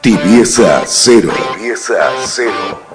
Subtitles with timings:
[0.00, 1.30] Tibieza cero.
[1.58, 2.90] Tibieza cero.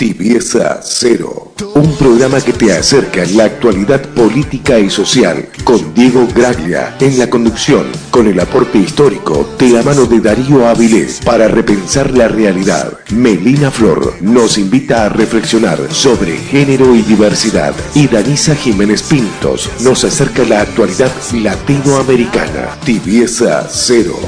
[0.00, 6.96] Tibieza Cero, un programa que te acerca la actualidad política y social con Diego Graglia
[7.00, 12.16] en la conducción, con el aporte histórico de la mano de Darío Avilés para repensar
[12.16, 12.94] la realidad.
[13.10, 20.02] Melina Flor nos invita a reflexionar sobre género y diversidad y Danisa Jiménez Pintos nos
[20.04, 22.78] acerca la actualidad latinoamericana.
[22.86, 24.18] Tibieza Cero.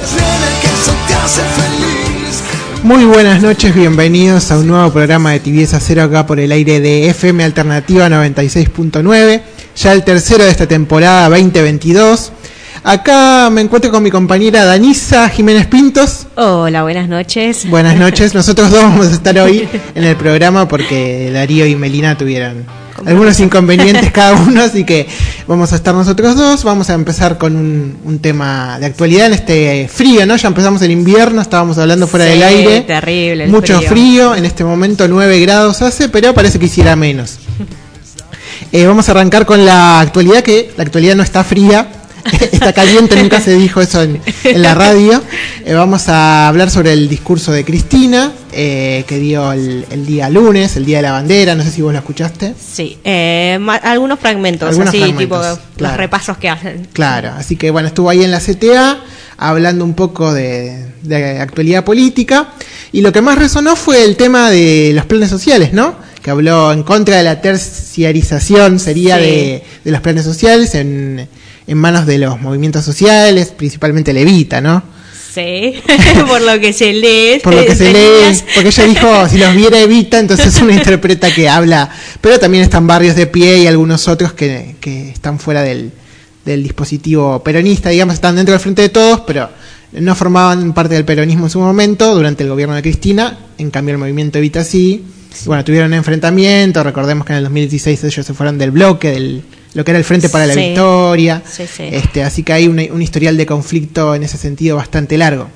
[2.83, 6.81] Muy buenas noches, bienvenidos a un nuevo programa de Tibieza Cero acá por el aire
[6.81, 9.41] de FM Alternativa 96.9,
[9.77, 12.33] ya el tercero de esta temporada 2022.
[12.83, 16.27] Acá me encuentro con mi compañera Danisa Jiménez Pintos.
[16.35, 17.71] Hola, buenas noches.
[17.71, 22.19] Buenas noches, nosotros dos vamos a estar hoy en el programa porque Darío y Melina
[22.19, 22.67] tuvieron
[23.07, 25.07] algunos inconvenientes cada uno, así que
[25.47, 26.65] vamos a estar nosotros dos.
[26.65, 30.37] Vamos a empezar con un, tema de actualidad en este frío, ¿no?
[30.37, 32.83] Ya empezamos el invierno, estábamos hablando fuera del aire.
[32.83, 33.49] Terrible.
[33.49, 34.35] Mucho frío.
[34.35, 37.39] en este momento 9 grados hace, pero parece que hiciera menos.
[38.71, 41.89] Eh, vamos a arrancar con la actualidad, que la actualidad no está fría,
[42.41, 44.21] está caliente, nunca se dijo eso en,
[44.55, 45.23] la radio.
[45.65, 50.77] Eh, vamos a hablar sobre el discurso de Cristina, eh, que dio el, día lunes,
[50.77, 52.55] el día de la bandera, no sé si vos lo escuchaste.
[52.59, 55.41] Sí, eh, algunos fragmentos, así, tipo
[55.79, 56.89] los repasos que hacen.
[56.93, 59.01] Claro, así que bueno, estuvo ahí en la CTA
[59.37, 60.87] hablando un poco de,
[61.41, 62.49] actualidad política,
[62.93, 65.97] y lo que más resonó fue el tema de los planes sociales, ¿no?
[66.23, 71.29] Que habló en contra de la terciarización, sería de, de los planes sociales en
[71.67, 74.83] en manos de los movimientos sociales, principalmente Levita, ¿no?
[75.33, 75.75] Sí,
[76.29, 77.41] por lo que se lee.
[77.43, 81.33] Por lo que se lee, porque ella dijo, si los viera Evita, entonces uno interpreta
[81.33, 85.63] que habla, pero también están Barrios de Pie y algunos otros que, que están fuera
[85.63, 85.91] del,
[86.45, 89.49] del dispositivo peronista, digamos, están dentro del frente de todos, pero
[89.93, 93.95] no formaban parte del peronismo en su momento, durante el gobierno de Cristina, en cambio
[93.95, 95.05] el movimiento Evita sí.
[95.45, 99.43] Bueno, tuvieron enfrentamiento, recordemos que en el 2016 ellos se fueron del bloque, del
[99.75, 101.43] lo que era el Frente para la Victoria.
[101.79, 105.49] Este, así que hay un historial de conflicto en ese sentido bastante largo.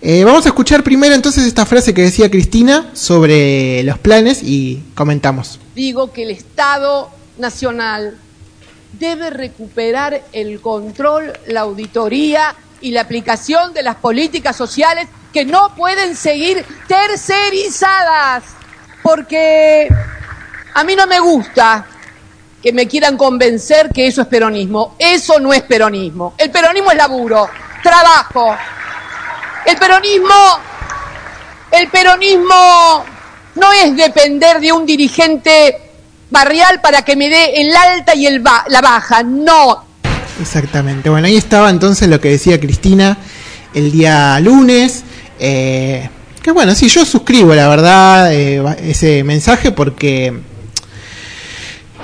[0.00, 4.82] Eh, vamos a escuchar primero entonces esta frase que decía Cristina sobre los planes y
[4.94, 5.60] comentamos.
[5.74, 7.08] Digo que el Estado
[7.38, 8.16] Nacional
[8.98, 15.74] debe recuperar el control, la auditoría y la aplicación de las políticas sociales que no
[15.76, 18.42] pueden seguir tercerizadas.
[19.02, 19.88] Porque
[20.74, 21.86] a mí no me gusta
[22.62, 24.94] que me quieran convencer que eso es peronismo.
[24.98, 26.34] Eso no es peronismo.
[26.38, 27.48] El peronismo es laburo,
[27.82, 28.56] trabajo.
[29.66, 30.60] El peronismo,
[31.72, 33.04] el peronismo
[33.56, 35.90] no es depender de un dirigente
[36.30, 39.84] barrial para que me dé el alta y el la baja, no.
[40.40, 41.10] Exactamente.
[41.10, 43.18] Bueno, ahí estaba entonces lo que decía Cristina
[43.74, 45.04] el día lunes.
[45.38, 46.08] Eh,
[46.42, 50.34] que bueno, sí, yo suscribo la verdad eh, ese mensaje porque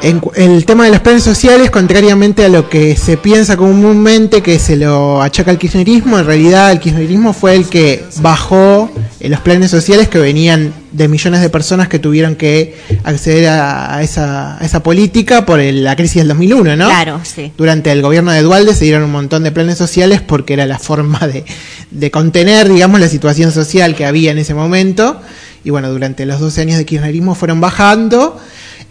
[0.03, 4.59] en, el tema de los planes sociales, contrariamente a lo que se piensa comúnmente que
[4.59, 8.91] se lo achaca al kirchnerismo, en realidad el kirchnerismo fue el que bajó
[9.21, 14.03] eh, los planes sociales que venían de millones de personas que tuvieron que acceder a,
[14.03, 16.87] esa, esa, política por la crisis del 2001, ¿no?
[16.87, 17.53] Claro, sí.
[17.57, 20.79] Durante el gobierno de Dualde se dieron un montón de planes sociales porque era la
[20.79, 21.45] forma de,
[21.91, 25.21] de contener, digamos, la situación social que había en ese momento.
[25.65, 28.41] Y bueno, durante los 12 años de kirchnerismo fueron bajando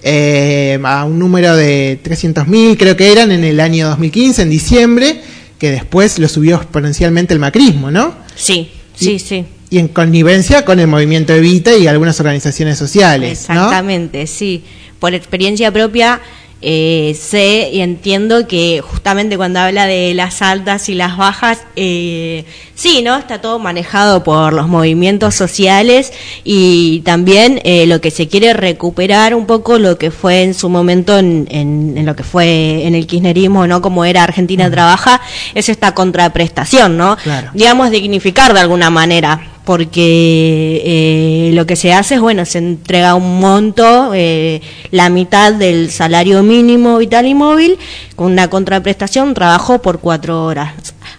[0.03, 5.21] eh, a un número de 300.000, creo que eran, en el año 2015, en diciembre,
[5.57, 8.13] que después lo subió exponencialmente el macrismo, ¿no?
[8.35, 9.45] Sí, sí, sí.
[9.69, 13.31] Y en connivencia con el movimiento Evita y algunas organizaciones sociales.
[13.31, 14.63] Exactamente, sí.
[14.99, 16.21] Por experiencia propia,
[16.61, 22.45] eh, sé y entiendo que justamente cuando habla de las altas y las bajas, eh,
[22.73, 23.15] sí, ¿no?
[23.15, 26.11] Está todo manejado por los movimientos sociales
[26.43, 30.67] y también eh, lo que se quiere recuperar un poco lo que fue en su
[30.67, 33.81] momento en, en, lo que fue en el kirchnerismo, ¿no?
[33.81, 35.21] Como era Argentina Trabaja,
[35.53, 37.17] es esta contraprestación, ¿no?
[37.53, 43.15] Digamos, dignificar de alguna manera porque eh, lo que se hace es, bueno, se entrega
[43.15, 44.61] un monto, eh,
[44.91, 47.77] la mitad del salario mínimo vital y móvil,
[48.15, 50.71] con una contraprestación, trabajo por cuatro horas.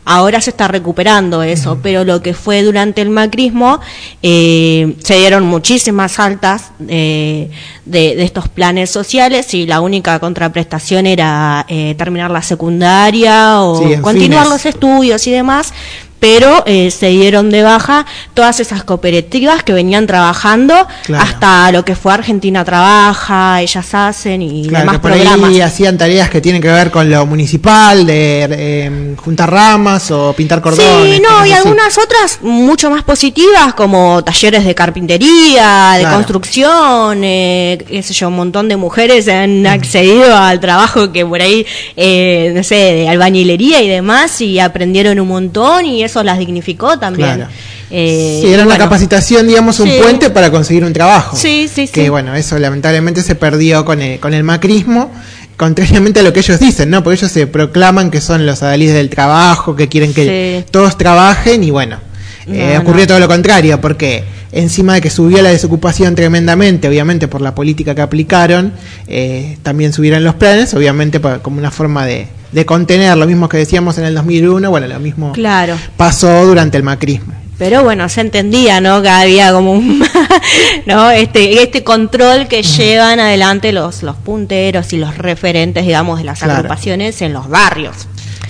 [0.07, 3.81] Ahora se está recuperando eso, pero lo que fue durante el macrismo,
[4.23, 7.51] eh, se dieron muchísimas altas de,
[7.85, 11.67] de, estos planes sociales y la única contraprestación era
[11.99, 15.75] terminar la secundaria o continuar los estudios y demás
[16.21, 20.75] pero eh, se dieron de baja todas esas cooperativas que venían trabajando
[21.05, 21.25] Claro.
[21.25, 25.51] hasta lo que fue Argentina Trabaja, Ellas Hacen y Claro, demás que por programas.
[25.51, 30.33] ahí hacían tareas que tienen que ver con lo municipal, de eh, juntar ramas o
[30.33, 31.17] pintar cordones.
[31.17, 31.59] Sí, no, y así.
[31.63, 36.17] algunas otras mucho más positivas, como talleres de carpintería, de Claro.
[36.17, 41.41] construcción, eh, qué sé yo, un montón de mujeres han accedido al trabajo que por
[41.41, 41.67] ahí,
[41.97, 46.99] eh, no sé, de albañilería y demás, y aprendieron un montón y eso las dignificó
[46.99, 47.37] también.
[47.37, 47.51] Claro.
[47.91, 49.99] Eh, Sí, era una bueno, capacitación, digamos, un Sí.
[50.03, 51.37] puente para conseguir un trabajo.
[51.37, 52.09] Sí, sí, Que sí.
[52.09, 55.11] bueno, eso lamentablemente se perdió con el, con el macrismo,
[55.57, 57.03] contrariamente a lo que ellos dicen, ¿no?
[57.03, 60.71] Porque ellos se proclaman que son los adalides del trabajo, que quieren que Sí.
[60.71, 61.99] todos trabajen y bueno,
[62.47, 63.07] eh, ocurrió no.
[63.09, 67.95] todo lo contrario, porque encima de que subió la desocupación tremendamente, obviamente por la política
[67.95, 68.73] que aplicaron,
[69.07, 73.57] eh, también subieron los planes, obviamente como una forma de, de contener lo mismo que
[73.59, 75.77] decíamos en el 2001, bueno, lo mismo Claro.
[75.97, 77.35] pasó durante el macrismo.
[77.59, 79.03] Pero bueno, se entendía, ¿no?
[79.03, 80.05] Que había como un,
[80.87, 81.11] ¿no?
[81.11, 86.39] Este, este control que llevan adelante los, los punteros y los referentes, digamos, de las
[86.39, 86.55] Claro.
[86.55, 87.97] agrupaciones en los barrios.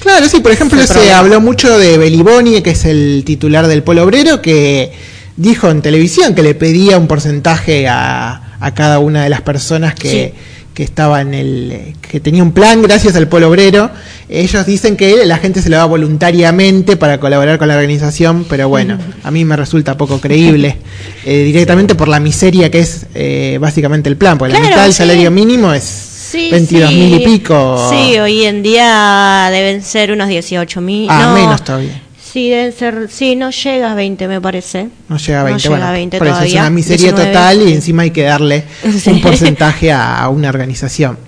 [0.01, 4.05] Claro, sí, por ejemplo, se habló mucho de Beliboni, que es el titular del Polo
[4.05, 4.93] Obrero, que
[5.37, 9.95] dijo en televisión que le pedía un porcentaje a, a cada una de las personas
[9.95, 10.35] que,
[10.79, 13.91] que estaba en el que tenía un plan gracias al Polo Obrero.
[14.29, 18.69] Ellos dicen que la gente se lo da voluntariamente para colaborar con la organización, pero
[18.69, 20.77] bueno, a mí me resulta poco creíble,
[21.25, 24.93] eh, directamente por la miseria que es eh, básicamente el plan, porque la mitad del
[24.93, 24.99] sí.
[24.99, 27.91] salario mínimo es Sí, 22 mil y pico.
[27.91, 31.09] Sí, hoy en día deben ser unos 18 mil.
[31.11, 32.03] Ah, no, menos todavía.
[32.49, 34.89] Deben ser, sí, no llega a 20 me parece.
[35.09, 37.13] No llega a No 20, llega bueno, a 20 por eso es todavía, una miseria
[37.13, 37.27] 19.
[37.33, 38.65] total y encima hay que darle
[39.01, 39.11] Sí.
[39.11, 41.19] un porcentaje a, una organización.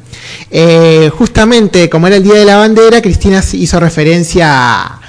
[0.51, 5.01] Eh, justamente, como era el Día de la Bandera, Cristina hizo referencia a,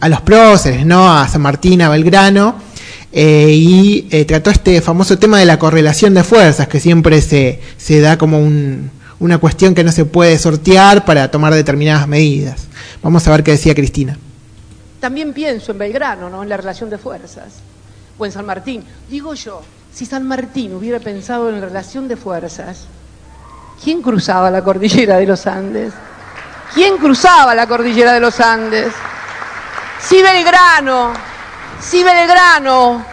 [0.00, 1.12] a los próceres, ¿no?
[1.12, 2.56] A San Martín, a Belgrano,
[3.12, 7.60] eh, y eh, trató este famoso tema de la correlación de fuerzas, que siempre se,
[7.76, 12.66] se da como un- una cuestión que no se puede sortear para tomar determinadas medidas.
[13.02, 14.18] Vamos a ver qué decía Cristina.
[15.00, 16.42] También pienso en Belgrano, ¿no?
[16.42, 17.54] En la relación de fuerzas.
[18.18, 18.84] O en San Martín.
[19.10, 19.62] Digo yo,
[19.92, 22.84] si San Martín hubiera pensado en la relación de fuerzas,
[23.82, 25.92] ¿quién cruzaba la cordillera de los Andes?
[26.74, 28.92] ¿Quién cruzaba la cordillera de los Andes?
[30.00, 31.12] Si Belgrano,
[31.80, 33.04] si Belgrano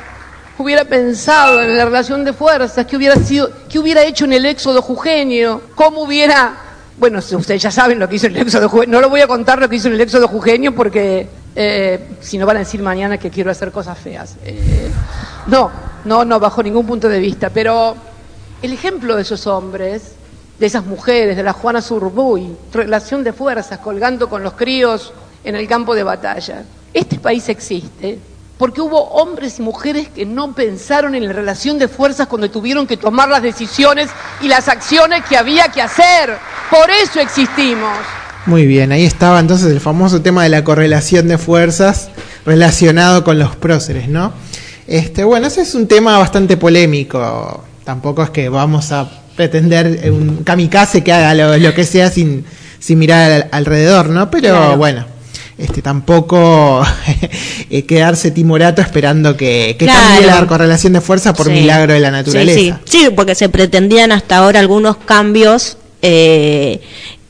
[0.57, 4.45] hubiera pensado en la relación de fuerzas, ¿qué hubiera sido, qué hubiera hecho en el
[4.45, 5.61] éxodo jujeño?
[5.75, 6.53] ¿Cómo hubiera,
[6.97, 9.27] bueno, ustedes ya saben lo que hizo en el éxodo jujeño, no lo voy a
[9.27, 12.81] contar lo que hizo en el éxodo jujeño porque eh, si no van a decir
[12.81, 14.35] mañana que quiero hacer cosas feas.
[14.43, 14.91] Eh,
[15.47, 15.71] no,
[16.05, 17.95] no, no, bajo ningún punto de vista, pero
[18.61, 20.13] el ejemplo de esos hombres,
[20.59, 25.13] de esas mujeres, de la Juana Zurbuy, relación de fuerzas, colgando con los críos
[25.43, 26.63] en el campo de batalla.
[26.93, 28.19] Este país existe
[28.57, 32.87] porque hubo hombres y mujeres que no pensaron en la relación de fuerzas cuando tuvieron
[32.87, 34.09] que tomar las decisiones
[34.41, 36.37] y las acciones que había que hacer.
[36.69, 37.97] Por eso existimos.
[38.45, 42.09] Muy bien, ahí estaba entonces el famoso tema de la correlación de fuerzas
[42.45, 44.33] relacionado con los próceres, ¿no?
[44.87, 47.63] Este, bueno, ese es un tema bastante polémico.
[47.85, 52.43] Tampoco es que vamos a pretender un kamikaze que haga lo, lo que sea sin,
[52.79, 54.29] sin mirar al- alrededor, ¿no?
[54.29, 54.77] Pero Claro.
[54.77, 55.05] bueno,
[55.57, 56.83] este tampoco
[57.69, 59.99] eh, quedarse timorato esperando que, que Claro.
[60.01, 61.53] cambie la correlación de fuerza por Sí.
[61.53, 62.81] milagro de la Sí, naturaleza.
[62.83, 66.81] Sí, sí, porque se pretendían hasta ahora algunos cambios eh,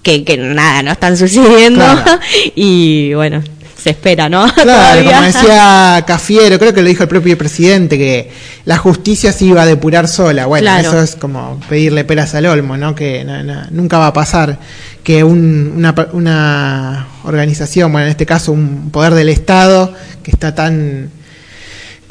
[0.04, 1.80] que, que nada, no están sucediendo.
[1.84, 2.20] Claro.
[2.56, 3.42] y bueno,
[3.82, 4.46] se espera, ¿no?
[4.54, 8.30] Claro, como decía Cafiero, creo que lo dijo el propio presidente, que
[8.66, 10.46] la justicia se iba a depurar sola.
[10.46, 10.90] Bueno, Claro.
[10.90, 12.94] eso es como pedirle peras al olmo, ¿no?
[12.96, 14.60] Que no- no- nunca va a pasar
[15.04, 20.56] que un- una, una organización, bueno, en este caso un poder del Estado, que está
[20.56, 21.10] tan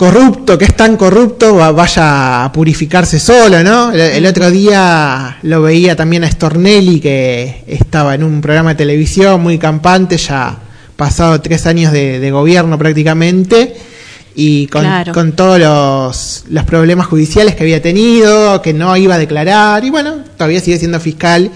[0.03, 3.93] corrupto, que es tan corrupto, va- vaya a purificarse solo, ¿no?
[3.93, 8.77] El, el otro día lo veía también a Stornelli, que estaba en un programa de
[8.79, 10.59] televisión muy campante, ya
[10.97, 13.77] pasado tres años de, de gobierno prácticamente,
[14.35, 15.13] y con, Claro.
[15.13, 19.91] con todos los, los problemas judiciales que había tenido, que no iba a declarar, y
[19.91, 21.51] bueno, todavía sigue siendo fiscal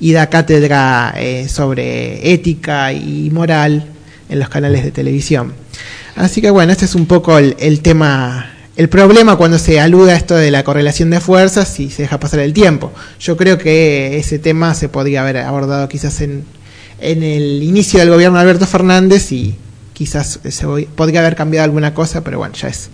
[0.00, 3.84] y da cátedra eh, sobre ética y moral
[4.28, 5.54] en los canales de televisión.
[6.16, 10.12] Así que bueno, este es un poco el, el tema, el problema cuando se alude
[10.12, 12.92] a esto de la correlación de fuerzas y se deja pasar el tiempo.
[13.20, 16.44] Yo creo que ese tema se podría haber abordado quizás en,
[17.00, 19.54] en el inicio del gobierno de Alberto Fernández y
[19.92, 22.88] quizás se podría haber cambiado alguna cosa, pero bueno, ya es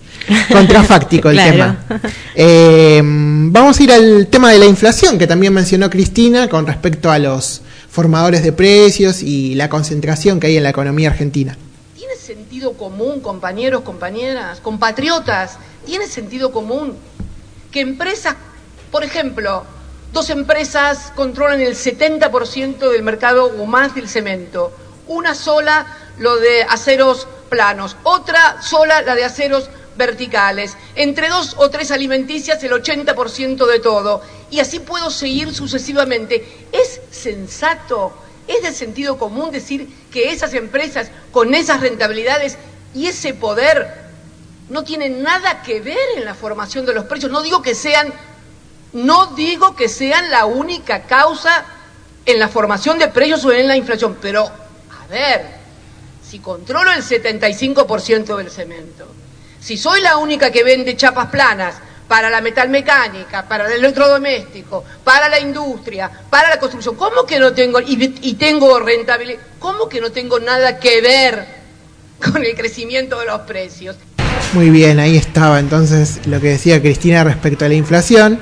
[0.51, 1.51] contrafáctico el Claro.
[1.51, 1.85] tema.
[2.35, 7.09] Eh, vamos a ir al tema de la inflación, que también mencionó Cristina con respecto
[7.11, 11.57] a los formadores de precios y la concentración que hay en la economía argentina.
[12.23, 15.57] ¿Tiene sentido común, compañeros, compañeras, compatriotas?
[15.85, 16.97] ¿Tiene sentido común
[17.69, 18.35] que empresas,
[18.91, 19.65] por ejemplo,
[20.13, 24.71] dos empresas controlan el 70% del mercado o más del cemento?
[25.07, 25.85] Una sola
[26.17, 32.63] lo de aceros planos, otra sola la de aceros verticales, entre dos o tres alimenticias
[32.63, 36.67] el 80% de todo, y así puedo seguir sucesivamente.
[36.71, 38.13] ¿Es sensato,
[38.47, 42.57] es de sentido común decir que esas empresas con esas rentabilidades
[42.93, 44.03] y ese poder
[44.69, 47.31] no tienen nada que ver en la formación de los precios?
[47.31, 48.13] No digo que sean,
[48.93, 51.65] no digo que sean la única causa
[52.25, 55.45] en la formación de precios o en la inflación, pero a ver,
[56.27, 59.07] si controlo el 75% del cemento,
[59.59, 61.75] si soy la única que vende chapas planas
[62.13, 67.53] para la metalmecánica, para el electrodoméstico, para la industria, para la construcción, ¿cómo que no
[67.53, 71.43] tengo, y, tengo rentabilidad, cómo que no tengo nada que ver
[72.23, 73.95] con el crecimiento de los precios?
[74.53, 78.39] Muy bien, ahí estaba entonces lo que decía Cristina respecto a la inflación.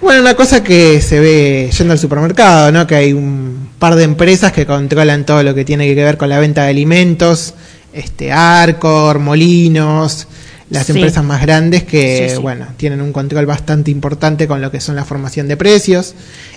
[0.00, 2.86] Bueno, una cosa que se ve yendo al supermercado, ¿no?
[2.86, 6.30] Que hay un par de empresas que controlan todo lo que tiene que ver con
[6.30, 7.52] la venta de alimentos,
[7.92, 10.28] este Arcor, Molinos,
[10.72, 14.96] las empresas más grandes que, bueno, tienen un control bastante importante con lo que son
[14.96, 16.14] la formación de precios.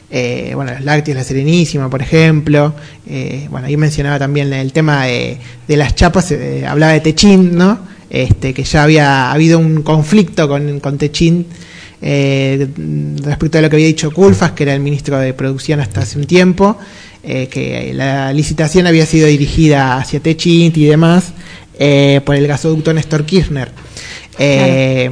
[0.09, 2.73] Eh, bueno, los lácteos, la Serenísima, por ejemplo.
[3.07, 7.79] Eh, bueno, ahí mencionaba también el tema de, las chapas, eh, hablaba de Techín, ¿no?
[8.09, 11.47] Este, que ya había habido un conflicto con, con Techín
[12.01, 16.19] respecto a lo que había dicho Culfas, que era el ministro de Producción hasta hace
[16.19, 16.77] un tiempo,
[17.23, 21.33] que la licitación había sido dirigida hacia Techint y demás
[22.23, 23.71] por el gasoducto Néstor Kirchner.
[24.37, 25.09] Eh,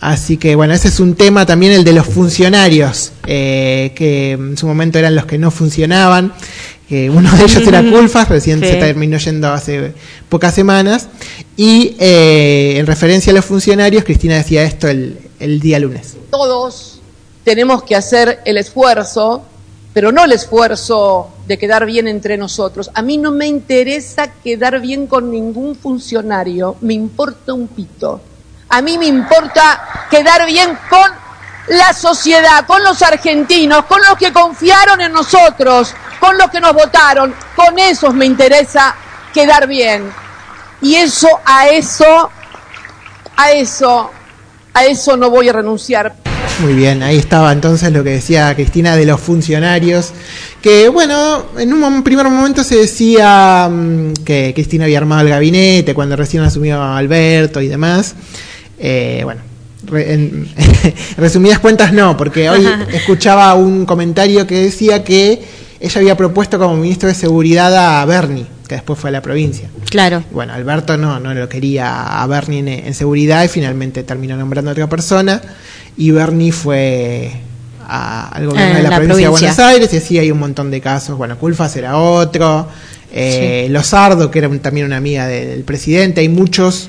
[0.00, 4.56] así que bueno, ese es un tema también el de los funcionarios, eh, que en
[4.56, 6.32] su momento eran los que no funcionaban.
[6.90, 9.92] uno de ellos era Culfas, recién se terminó yendo hace
[10.28, 11.08] pocas semanas.
[11.56, 16.16] Y eh, en referencia a los funcionarios, Cristina decía esto el, el día lunes.
[16.30, 17.00] Todos
[17.44, 19.44] tenemos que hacer el esfuerzo,
[19.92, 22.90] pero no el esfuerzo de quedar bien entre nosotros.
[22.94, 28.20] A mí no me interesa quedar bien con ningún funcionario, me importa un pito
[28.74, 31.08] a mí me importa quedar bien con
[31.68, 36.72] la sociedad, con los argentinos, con los que confiaron en nosotros, con los que nos
[36.72, 37.32] votaron.
[37.54, 38.96] Con esos me interesa
[39.32, 40.10] quedar bien.
[40.82, 42.30] Y eso, a eso,
[43.36, 44.10] a eso,
[44.72, 46.12] a eso no voy a renunciar.
[46.58, 50.12] Muy bien, ahí estaba entonces lo que decía Cristina de los funcionarios,
[50.60, 55.94] que bueno, en un primer momento se decía mm, que Cristina había armado el gabinete
[55.94, 58.16] cuando recién asumió Alberto y demás.
[58.78, 59.40] Eh, bueno,
[59.92, 60.48] en,
[61.16, 65.42] resumidas cuentas no, porque hoy escuchaba un comentario que decía que
[65.80, 69.68] ella había propuesto como ministro de Seguridad a Bernie, que después fue a la provincia.
[69.90, 70.24] Claro.
[70.30, 74.72] Bueno, Alberto no, no lo quería a Bernie en, seguridad y finalmente terminó nombrando a
[74.72, 75.40] otra persona
[75.96, 77.32] y Bernie fue
[77.86, 81.18] al gobierno de la, provincia, de Buenos Aires y así hay un montón de casos.
[81.18, 82.66] Bueno, Culfas era otro,
[83.12, 86.88] eh, Lozardo, que era también una amiga del presidente, hay muchos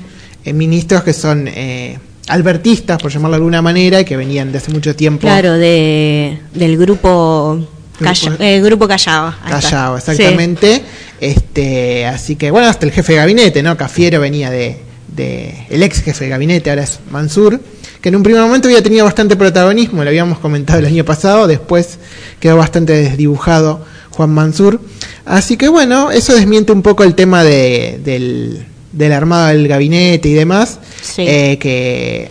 [0.52, 1.98] ministros que son eh,
[2.28, 5.20] albertistas, por llamarlo de alguna manera, y que venían de hace mucho tiempo.
[5.20, 7.66] Claro, de, del grupo,
[7.98, 9.34] grupo, eh, grupo Callao.
[9.48, 10.82] Callao, exactamente.
[11.20, 13.76] Este, así que, bueno, hasta el jefe de gabinete, ¿no?
[13.76, 17.60] Cafiero venía de, de, el ex jefe de gabinete, ahora es Mansur,
[18.00, 21.46] que en un primer momento había tenido bastante protagonismo, lo habíamos comentado el año pasado,
[21.46, 21.98] después
[22.38, 24.80] quedó bastante desdibujado Juan Mansur.
[25.24, 30.28] Así que bueno, eso desmiente un poco el tema de, del, del armado del gabinete
[30.28, 30.78] y demás,
[31.18, 32.30] eh, que,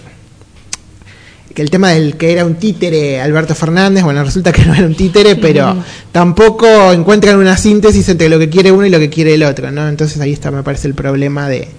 [1.54, 4.86] que el tema del que era un títere Alberto Fernández, bueno, resulta que no era
[4.86, 5.76] un títere, pero
[6.12, 9.72] tampoco encuentran una síntesis entre lo que quiere uno y lo que quiere el otro,
[9.72, 9.88] ¿no?
[9.88, 11.70] Entonces ahí está, me parece, el problema de,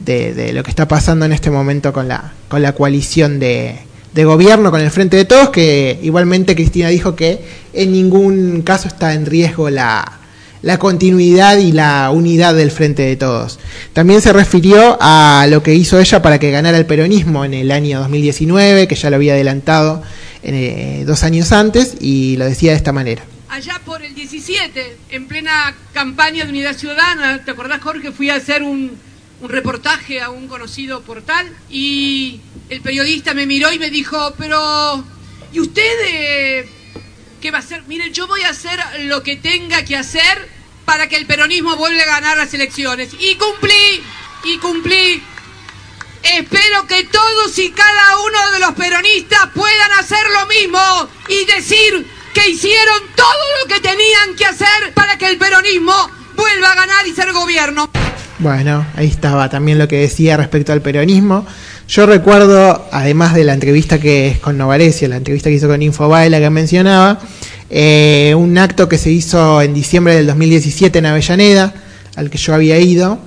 [0.00, 3.76] de, lo que está pasando en este momento con la, con la coalición de,
[4.14, 7.40] de gobierno, con el Frente de Todos, que igualmente Cristina dijo que
[7.72, 10.20] en ningún caso está en riesgo la
[10.62, 13.58] la continuidad y la unidad del Frente de Todos.
[13.92, 17.70] También se refirió a lo que hizo ella para que ganara el peronismo en el
[17.70, 20.02] año 2019, que ya lo había adelantado
[20.42, 23.22] eh, dos años antes, y lo decía de esta manera.
[23.48, 28.12] Allá por el 17, en plena campaña de Unidad Ciudadana, ¿te acordás Jorge?
[28.12, 28.98] Fui a hacer un,
[29.42, 35.04] reportaje a un conocido portal y el periodista me miró y me dijo, pero
[35.52, 36.68] ¿y usted eh,
[37.46, 37.84] qué va a hacer?
[37.86, 40.50] Mire, yo voy a hacer lo que tenga que hacer
[40.84, 43.10] para que el peronismo vuelva a ganar las elecciones.
[43.20, 44.02] Y cumplí,
[44.42, 45.22] y cumplí.
[46.24, 52.04] Espero que todos y cada uno de los peronistas puedan hacer lo mismo y decir
[52.34, 55.94] que hicieron todo lo que tenían que hacer para que el peronismo
[56.34, 57.88] vuelva a ganar y ser gobierno.
[58.40, 61.46] Bueno, ahí estaba también lo que decía respecto al peronismo.
[61.88, 65.82] Yo recuerdo, además de la entrevista que es con Novarecio, la entrevista que hizo con
[65.82, 67.20] Infobae, la que mencionaba,
[67.70, 71.72] eh, un acto que se hizo en diciembre del 2017 en Avellaneda,
[72.16, 73.20] al que yo había ido,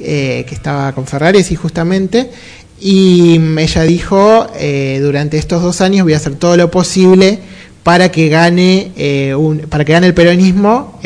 [0.00, 2.30] eh, que estaba con Ferraresi justamente,
[2.78, 7.38] y ella dijo, eh, durante estos dos años voy a hacer todo lo posible
[7.84, 11.00] para que gane, un, para que gane el peronismo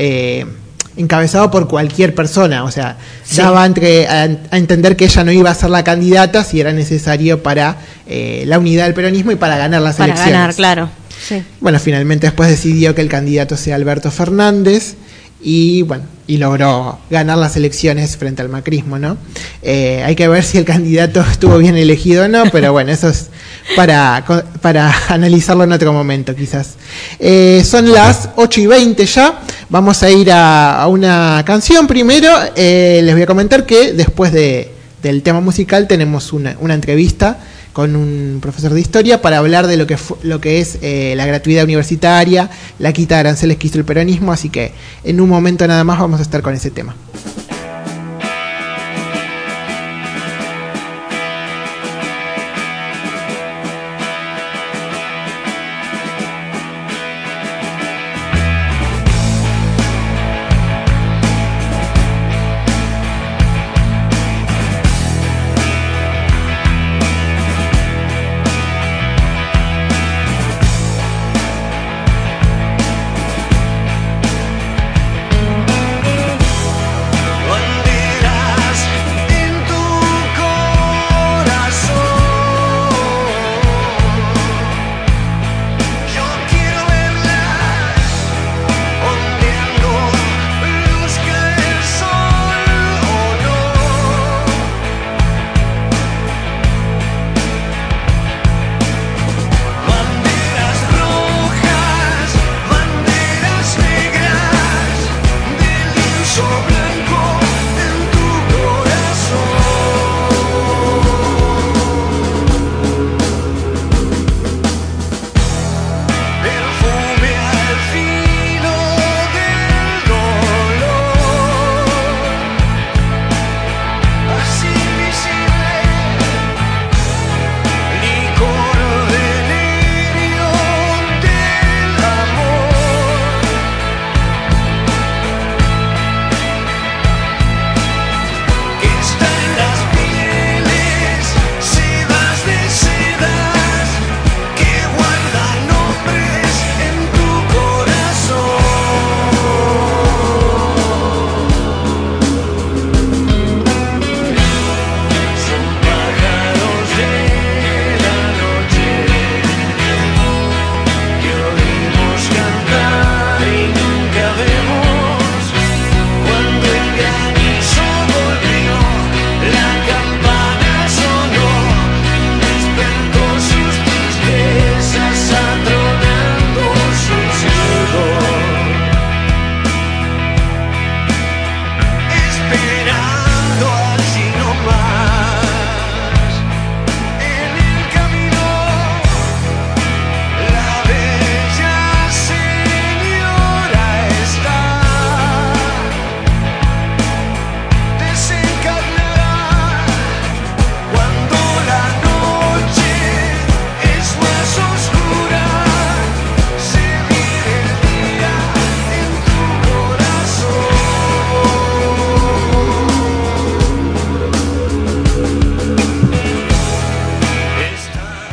[0.96, 2.96] encabezado por cualquier persona, o sea,
[3.36, 7.42] daba entre, a, entender que ella no iba a ser la candidata si era necesario
[7.42, 10.34] para eh, la unidad del peronismo y para ganar las para elecciones.
[10.34, 10.90] ganar, claro.
[11.26, 11.42] Sí.
[11.60, 14.96] Bueno, finalmente después decidió que el candidato sea Alberto Fernández
[15.42, 19.16] y bueno, y logró ganar las elecciones frente al macrismo, ¿no?
[19.62, 23.08] Eh, hay que ver si el candidato estuvo bien elegido o no, pero bueno, eso
[23.08, 23.28] es
[23.76, 24.24] para,
[24.60, 26.74] para analizarlo en otro momento, quizás.
[27.18, 32.28] Eh, son las 8 y 20 ya, vamos a ir a, a una canción primero.
[32.54, 34.70] Eh, les voy a comentar que después de,
[35.02, 37.38] del tema musical tenemos una, una entrevista
[37.72, 41.26] con un profesor de historia para hablar de lo que, lo que es eh, la
[41.26, 44.72] gratuidad universitaria, la quita de aranceles que hizo el peronismo, así que
[45.04, 46.94] en un momento nada más vamos a estar con ese tema.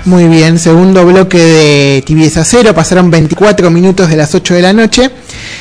[0.09, 4.73] Muy bien, segundo bloque de Tibieza Cero, pasaron 24 minutos de las 8 de la
[4.73, 5.11] noche.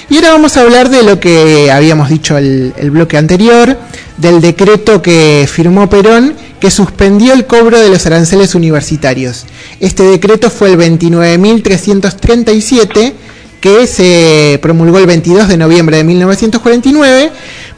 [0.09, 3.79] Y ahora vamos a hablar de lo que habíamos dicho el, el bloque anterior,
[4.17, 9.45] del decreto que firmó Perón que suspendió el cobro de los aranceles universitarios.
[9.81, 13.13] Este decreto fue el 29.337
[13.61, 17.33] que se promulgó el 22 de noviembre de 1949,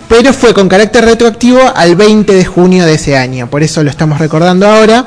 [0.09, 3.51] pero fue con carácter retroactivo al 20 de junio de ese año.
[3.51, 5.05] Por eso lo estamos recordando ahora.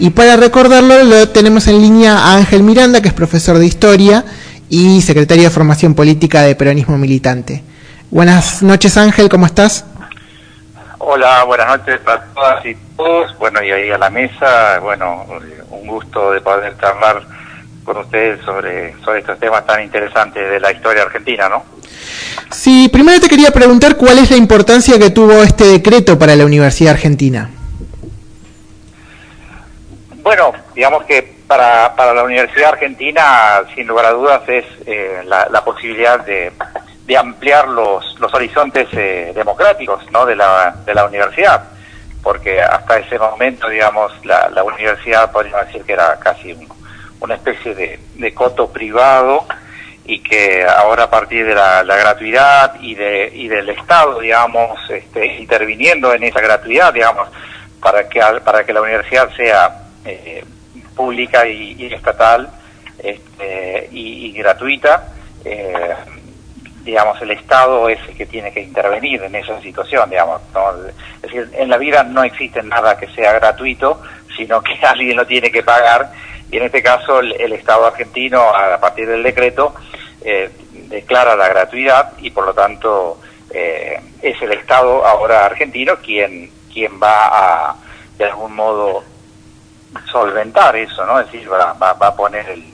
[0.00, 4.24] Y para recordarlo lo tenemos en línea a Ángel Miranda, que es profesor de historia
[4.68, 7.64] y secretario de formación política de peronismo militante.
[8.10, 9.84] Buenas noches Ángel, ¿cómo estás?
[10.98, 13.36] Hola, buenas noches a todas y todos.
[13.38, 15.26] Bueno, y ahí a la mesa, bueno,
[15.70, 17.22] un gusto de poder charlar
[17.82, 21.64] con ustedes sobre, sobre estos temas tan interesantes de la historia argentina, ¿no?
[22.50, 26.44] Sí, primero te quería preguntar cuál es la importancia que tuvo este decreto para la
[26.44, 27.50] Universidad Argentina.
[30.28, 35.48] Bueno, digamos que para, para la Universidad Argentina, sin lugar a dudas, es eh, la,
[35.50, 36.52] la, posibilidad de,
[37.06, 40.26] de, ampliar los, los horizontes eh, democráticos ¿no?
[40.26, 41.64] de, la, de la universidad,
[42.22, 46.68] porque hasta ese momento, digamos, la, la universidad podríamos decir que era casi un,
[47.20, 49.46] una especie de, de, coto privado
[50.04, 54.78] y que ahora a partir de la, la gratuidad y, de, y del Estado, digamos,
[54.90, 57.30] este, interviniendo en esa gratuidad, digamos,
[57.80, 59.77] para que, para que la universidad sea
[60.08, 60.44] eh,
[60.94, 62.50] pública y, estatal
[62.98, 65.12] este, y, y, gratuita,
[65.44, 65.94] eh,
[66.82, 70.40] digamos, el Estado es el que tiene que intervenir en esa situación, digamos.
[70.54, 70.88] ¿no?
[71.16, 74.02] Es decir, en la vida no existe nada que sea gratuito,
[74.36, 76.10] sino que alguien lo tiene que pagar,
[76.50, 79.74] y en este caso el, el Estado argentino, a partir del decreto,
[80.22, 80.50] eh,
[80.88, 87.00] declara la gratuidad y por lo tanto eh, es el Estado ahora argentino quien, quien
[87.00, 87.76] va a,
[88.16, 89.04] de algún modo,
[90.06, 91.20] solventar eso, ¿no?
[91.20, 92.64] Es decir, va, va, va a poner el,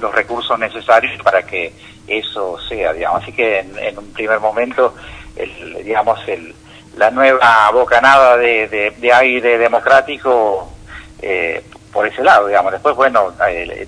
[0.00, 1.72] los recursos necesarios para que
[2.06, 3.22] eso sea, digamos.
[3.22, 4.94] Así que en, en un primer momento,
[5.36, 6.54] el, digamos, el,
[6.96, 10.72] la nueva bocanada de, de, de aire democrático
[11.20, 12.72] eh, por ese lado, digamos.
[12.72, 13.32] Después, bueno,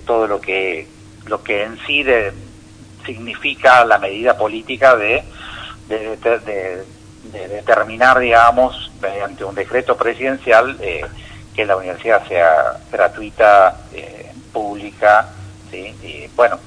[0.05, 0.87] todo lo que
[1.27, 2.33] lo que en sí de,
[3.05, 5.23] significa la medida política de,
[5.87, 6.85] de, de,
[7.31, 11.05] de determinar, digamos, mediante un decreto presidencial, eh,
[11.61, 15.27] que la universidad sea gratuita, eh, pública,
[15.69, 15.93] ¿sí?
[16.01, 16.57] y bueno,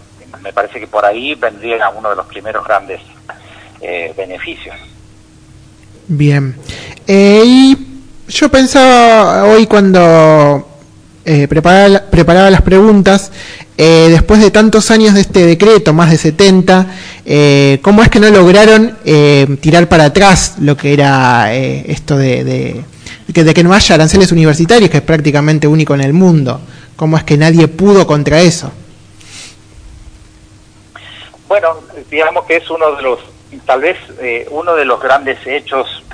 [0.40, 3.00] me parece que por ahí vendría uno de los primeros grandes
[3.80, 4.76] eh, beneficios.
[6.06, 6.54] Bien,
[7.08, 7.76] eh, y
[8.28, 10.68] yo pensaba hoy cuando
[11.24, 13.32] preparaba, las preguntas,
[13.76, 16.86] después de tantos años de este decreto, más de 70,
[17.26, 18.96] eh, ¿cómo es que no lograron
[19.60, 22.84] tirar para atrás lo que era esto de,
[23.26, 26.60] de, que no haya aranceles universitarios, que es prácticamente único en el mundo?
[26.96, 28.72] ¿Cómo es que nadie pudo contra eso?
[31.48, 33.20] Bueno, digamos que es uno de los,
[33.64, 36.04] tal vez eh, uno de los grandes hechos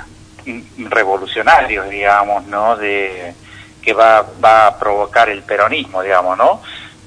[0.77, 2.75] revolucionarios, digamos, ¿no?
[2.77, 3.33] De,
[3.81, 6.61] que va, va a provocar el peronismo, digamos, ¿no?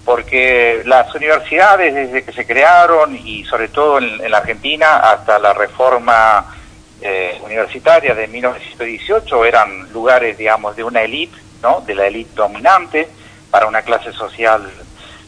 [0.04, 5.54] Porque las universidades desde que se crearon y sobre todo en la Argentina hasta la
[5.54, 6.54] reforma
[7.00, 11.80] eh, universitaria de 1918 eran lugares, digamos, de una élite, ¿no?
[11.80, 13.08] De la élite dominante
[13.50, 14.70] para una clase social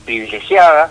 [0.04, 0.90] privilegiada.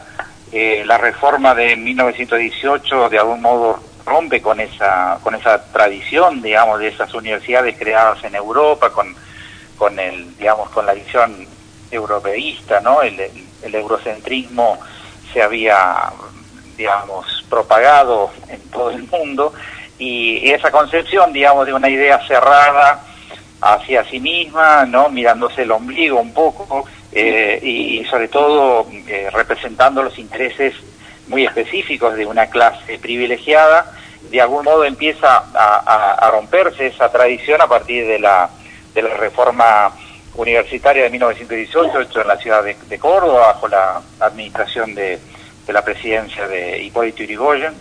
[0.52, 6.80] Eh, la reforma de 1918 de algún modo rompe con esa con esa tradición, digamos,
[6.80, 9.16] de esas universidades creadas en Europa con
[9.78, 11.48] con el digamos con la visión
[11.90, 13.02] europeísta, ¿no?
[13.02, 14.80] El, el eurocentrismo
[15.34, 16.12] se había
[16.78, 19.54] digamos propagado en todo el mundo
[19.98, 23.02] y esa concepción, digamos, de una idea cerrada
[23.62, 25.10] hacia sí misma, ¿no?
[25.10, 30.74] Mirándose el ombligo un poco eh, y, sobre todo eh, representando los intereses
[31.28, 33.92] muy específicos de una clase privilegiada,
[34.30, 38.50] de algún modo empieza a, romperse esa tradición a partir de la,
[38.94, 39.92] de la reforma
[40.36, 45.20] universitaria de 1918, hecho en la ciudad de, de Córdoba, bajo la administración de,
[45.66, 47.74] de, la presidencia de Hipólito Yrigoyen.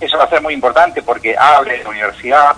[0.00, 2.56] Eso va a ser muy importante porque abre la universidad,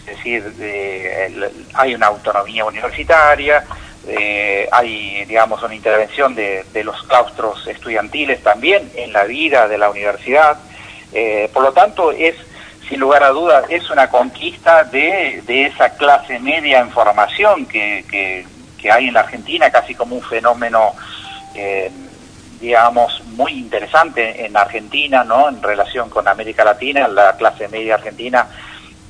[0.00, 3.64] es decir, de, hay una autonomía universitaria,
[4.06, 9.78] eh, hay, digamos, una intervención de, de, los claustros estudiantiles también en la vida de
[9.78, 10.58] la universidad.
[11.12, 12.36] Eh, por lo tanto, es,
[12.88, 18.04] sin lugar a dudas, es una conquista de, de esa clase media en formación que,
[18.08, 18.46] que,
[18.80, 20.92] que, hay en la Argentina, casi como un fenómeno,
[21.54, 21.90] eh,
[22.60, 25.48] digamos, muy interesante en Argentina, ¿no?
[25.48, 28.46] En relación con América Latina, la clase media argentina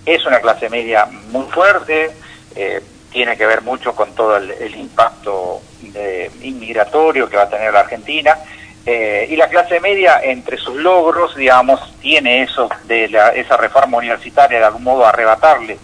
[0.07, 2.13] es una clase media muy fuerte,
[2.55, 2.81] eh,
[3.11, 7.81] tiene que ver mucho con todo el, impacto de, inmigratorio que va a tener la
[7.81, 8.37] Argentina.
[8.85, 13.99] Eh, y la clase media, entre sus logros, digamos, tiene eso de la, esa reforma
[13.99, 15.77] universitaria, de algún modo arrebatarle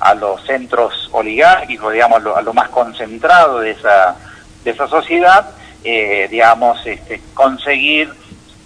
[0.00, 4.16] a los centros oligárquicos, digamos, a lo más concentrado de esa,
[4.64, 5.48] de esa sociedad,
[5.84, 8.12] eh, digamos, este, conseguir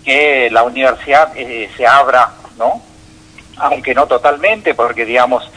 [0.04, 2.82] que la universidad eh, se abra, ¿no?
[3.58, 5.50] Aunque no totalmente, porque, digamos,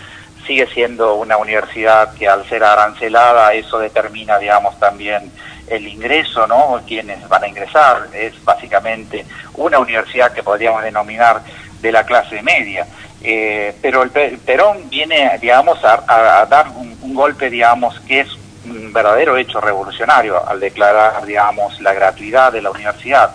[0.48, 5.32] sigue siendo una universidad que al ser arancelada eso determina, digamos, también
[5.68, 6.82] el ingreso, ¿no?
[6.88, 8.08] Quienes van a ingresar.
[8.14, 11.42] Es básicamente una universidad que podríamos denominar
[11.82, 12.88] de la clase media.
[13.22, 18.92] Eh, pero el Perón viene, digamos, a, dar un, un, golpe, digamos, que es un
[18.94, 23.32] verdadero hecho revolucionario al declarar, digamos, la gratuidad de la universidad,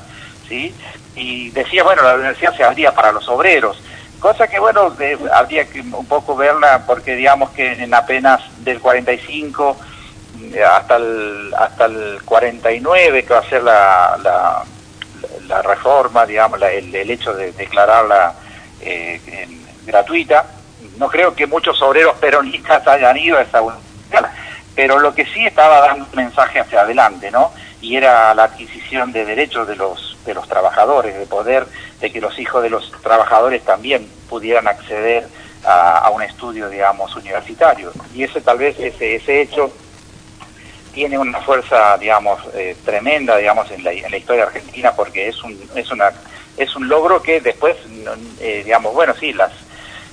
[0.48, 0.74] ¿sí?
[1.14, 3.80] Y decía, bueno, la universidad se abría para los obreros,
[4.20, 4.92] cosa que, bueno,
[5.32, 9.76] habría que un poco verla porque, digamos, que en apenas del 45
[10.52, 14.64] eh, hasta el, hasta el 49, que va a ser la,
[15.46, 18.34] la, reforma, digamos, el, el, hecho de declararla
[18.80, 19.20] eh,
[19.84, 20.46] gratuita,
[20.98, 24.30] no creo que muchos obreros peronistas hayan ido a esa universidad,
[24.74, 27.52] pero lo que sí estaba dando un mensaje hacia adelante, ¿no?
[27.80, 31.66] Y era la adquisición de derechos de los de los trabajadores, de poder,
[32.00, 35.28] de que los hijos de los trabajadores también pudieran acceder
[35.66, 37.92] a, un estudio, digamos, universitario.
[38.14, 39.72] Y ese tal vez, ese, ese hecho
[40.92, 45.42] tiene una fuerza, digamos, eh, tremenda, digamos, en la, en la historia argentina porque es
[45.42, 46.12] un, es una,
[46.56, 47.76] es un logro que después,
[48.40, 49.52] eh, digamos, bueno, sí, las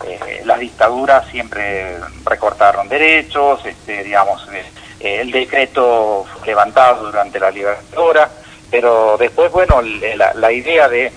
[0.08, 8.30] eh, las dictaduras siempre recortaron derechos, este, digamos, eh, el decreto levantado durante la libertadora,
[8.70, 11.12] pero después, bueno, la, idea de,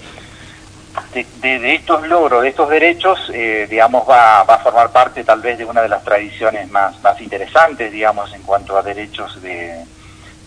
[1.41, 5.59] de, estos logros, de estos derechos, eh, digamos, va, va, a formar parte tal vez
[5.59, 9.85] de una de las tradiciones más, más interesantes, digamos, en cuanto a derechos de,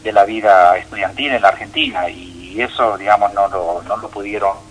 [0.03, 4.67] de la vida estudiantil en la Argentina, y eso, digamos, no lo, no lo pudieron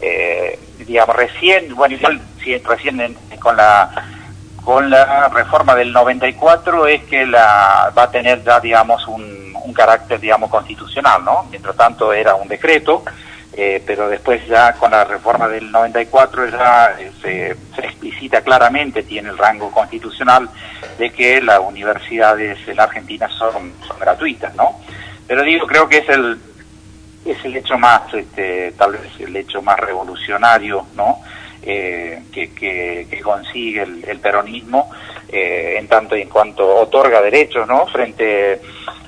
[0.00, 2.20] eh, digamos, recién, bueno, igual
[2.64, 3.90] recién con la
[4.64, 9.72] con la reforma del 94 es que la va a tener ya, digamos, un, un
[9.72, 11.46] carácter, digamos, constitucional, ¿no?
[11.50, 13.02] Mientras tanto era un decreto,
[13.54, 19.04] eh, pero después ya con la reforma del 94 ya eh, se, se, explicita claramente,
[19.04, 20.50] tiene el rango constitucional
[20.98, 24.78] de que las universidades en Argentina son, son gratuitas, ¿no?
[25.26, 26.38] Pero digo, creo que es el,
[27.32, 31.18] es el hecho más, este, tal vez el hecho más revolucionario, ¿no?
[31.62, 34.90] Eh, que, que, consigue el, peronismo
[35.28, 37.86] eh, en tanto y en cuanto otorga derechos, ¿no?
[37.86, 38.60] Frente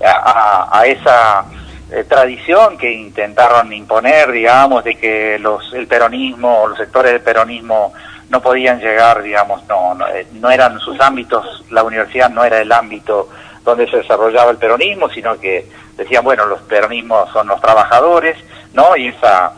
[0.05, 1.47] a, esa
[1.91, 7.95] eh, tradición que intentaron imponer, digamos, de que los, el peronismo, los sectores del peronismo
[8.29, 12.73] no podían llegar, digamos, no, no, no eran sus ámbitos, la universidad no era el
[12.73, 13.29] ámbito
[13.65, 18.37] donde se desarrollaba el peronismo, sino que decían, bueno, los peronismos son los trabajadores,
[18.73, 18.97] ¿no?
[18.97, 19.53] Y esa,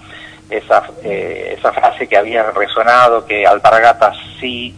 [0.51, 4.75] esa, eh, esa frase que había resonado, que alpargatas sí,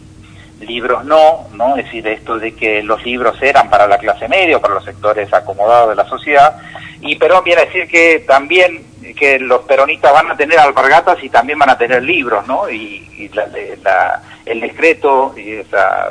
[0.61, 1.75] libros no, ¿no?
[1.75, 5.33] Es decir, esto de que los libros eran para la clase media, para los sectores
[5.33, 6.55] acomodados de la sociedad,
[7.01, 8.83] y Perón viene a decir que también
[9.13, 12.69] que los peronistas van a tener alpargatas y también van a tener libros, ¿no?
[12.69, 16.09] Y, la, el decreto y esa,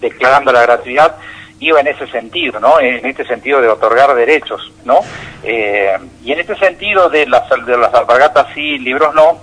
[0.00, 1.16] declarando la gratuidad
[1.60, 2.80] iba en ese sentido, ¿no?
[2.80, 5.00] En este sentido de otorgar derechos, ¿no?
[5.42, 9.38] Eh, y en este sentido de las, de las alpargatas sí, libros no,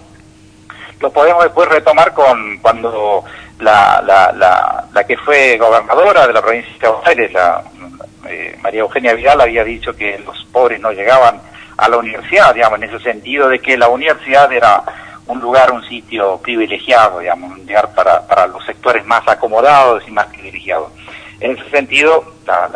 [1.00, 3.24] lo podemos después retomar con cuando
[3.60, 7.64] la, la, la, la que fue gobernadora de la provincia de Buenos Aires, la,
[8.28, 11.40] eh, María Eugenia Vidal, había dicho que los pobres no llegaban
[11.78, 14.84] a la universidad, digamos, en ese sentido de que la universidad era
[15.28, 20.12] un lugar, un sitio privilegiado, digamos, un lugar para, para los sectores más acomodados y
[20.12, 20.92] más privilegiados.
[21.40, 22.68] En ese sentido, la,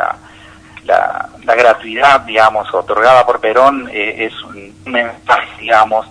[0.85, 6.07] la, la, gratuidad, digamos, otorgada por Perón eh, es un mensaje, digamos,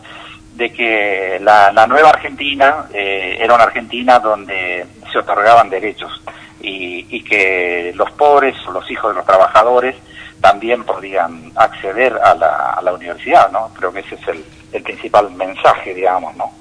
[0.55, 6.23] de que la, la nueva Argentina eh, era una Argentina donde se otorgaban derechos
[6.61, 9.97] y, y, que los pobres los hijos de los trabajadores
[10.41, 13.71] también podían acceder a la, a la universidad, ¿no?
[13.75, 16.53] Creo que ese es el, el principal mensaje, digamos, ¿no?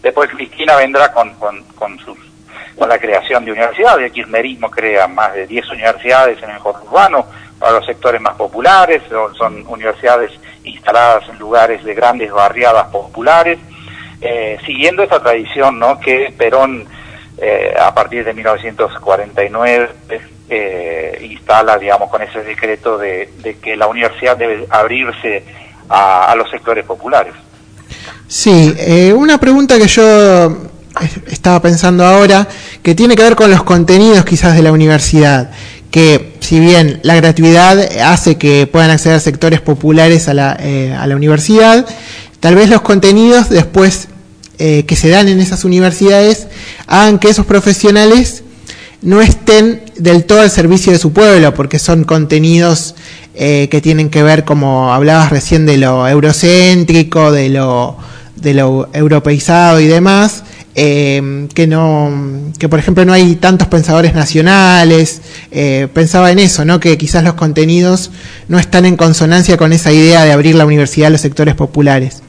[0.00, 2.18] Después Cristina vendrá con, con, con sus
[2.76, 4.06] con la creación de universidades.
[4.06, 7.26] El kirchnerismo crea más de 10 universidades en el urbano
[7.58, 9.02] para los sectores más populares,
[9.38, 10.32] son, universidades
[10.64, 13.58] instaladas en lugares de grandes barriadas populares,
[14.20, 15.98] eh, siguiendo esta tradición ¿no?
[16.00, 16.86] que Perón
[17.38, 19.90] eh, a partir de 1949
[20.50, 23.30] eh, instala, digamos, con ese decreto de,
[23.62, 25.42] que la universidad debe abrirse
[25.88, 27.34] a, a los sectores populares.
[28.26, 30.50] Sí, una pregunta que yo
[31.28, 32.48] estaba pensando ahora,
[32.82, 35.50] que tiene que ver con los contenidos quizás de la universidad,
[35.90, 41.06] que si bien la gratuidad hace que puedan acceder sectores populares a la, eh, a
[41.06, 41.86] la universidad,
[42.40, 44.08] tal vez los contenidos después
[44.58, 46.46] eh, que se dan en esas universidades
[46.86, 48.44] hagan que esos profesionales
[49.02, 52.94] no estén del todo al servicio de su pueblo, porque son contenidos
[53.34, 57.96] eh, que tienen que ver, como hablabas recién, de lo eurocéntrico, de lo,
[58.36, 62.10] de lo europeizado y demás, eh, que no
[62.58, 65.22] que por ejemplo no hay tantos pensadores nacionales.
[65.50, 68.10] Eh, pensaba en eso no que quizás los contenidos
[68.48, 72.22] no están en consonancia con esa idea de abrir la universidad a los sectores populares.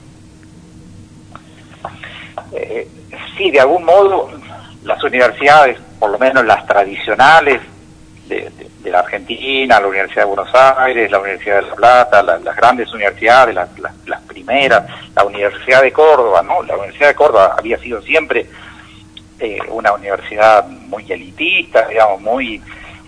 [2.53, 2.87] Eh,
[3.37, 4.29] sí de algún modo
[4.83, 7.61] las universidades por lo menos las tradicionales
[8.27, 8.51] de,
[8.83, 13.55] la Argentina, la Universidad de Buenos Aires, la Universidad de La Plata, las grandes universidades,
[13.55, 13.69] las,
[14.05, 14.83] las, primeras,
[15.15, 16.61] la Universidad de Córdoba, ¿no?
[16.63, 18.45] La Universidad de Córdoba había sido siempre
[19.39, 22.61] eh, una universidad muy elitista, digamos, muy,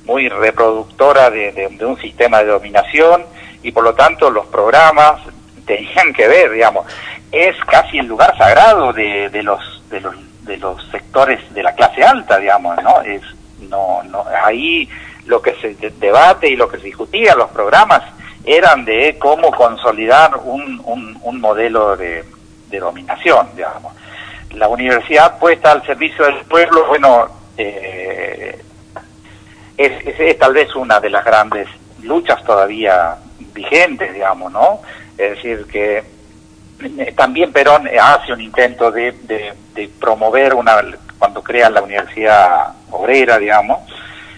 [0.05, 3.23] muy reproductora de, un sistema de dominación
[3.61, 5.21] y por lo tanto los programas
[5.65, 6.87] tenían que ver, digamos,
[7.31, 10.15] es casi el lugar sagrado de, de los, de los
[10.47, 13.01] de los sectores de la clase alta, digamos, ¿no?
[13.01, 13.21] Es
[13.69, 14.89] no, no, ahí
[15.27, 18.01] lo que se debate y lo que se discutía, los programas,
[18.43, 20.81] eran de cómo consolidar un,
[21.21, 22.23] un, modelo de,
[22.79, 23.93] dominación, digamos.
[24.53, 28.63] La universidad puesta al servicio del pueblo, bueno, eh,
[29.77, 31.67] es, tal vez una de las grandes
[32.01, 33.17] luchas todavía
[33.53, 34.79] vigentes, digamos, ¿no?
[35.17, 36.03] Es decir, que
[36.79, 40.81] eh, también Perón hace un intento de, de promover una,
[41.19, 43.79] cuando crea la universidad obrera, digamos,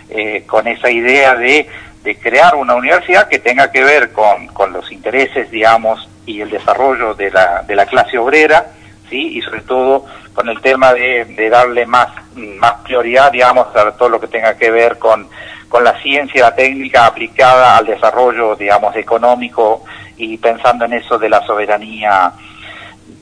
[0.10, 1.68] eh, con esa idea de,
[2.04, 6.50] de, crear una universidad que tenga que ver con, con los intereses, digamos, y el
[6.50, 8.68] desarrollo de la, de la clase obrera,
[9.10, 9.38] ¿sí?
[9.38, 14.10] y sobre todo con el tema de, de darle más, más prioridad, digamos, a todo
[14.10, 15.28] lo que tenga que ver con,
[15.68, 19.84] con la ciencia, la técnica aplicada al desarrollo, digamos, económico
[20.18, 22.32] y pensando en eso de la soberanía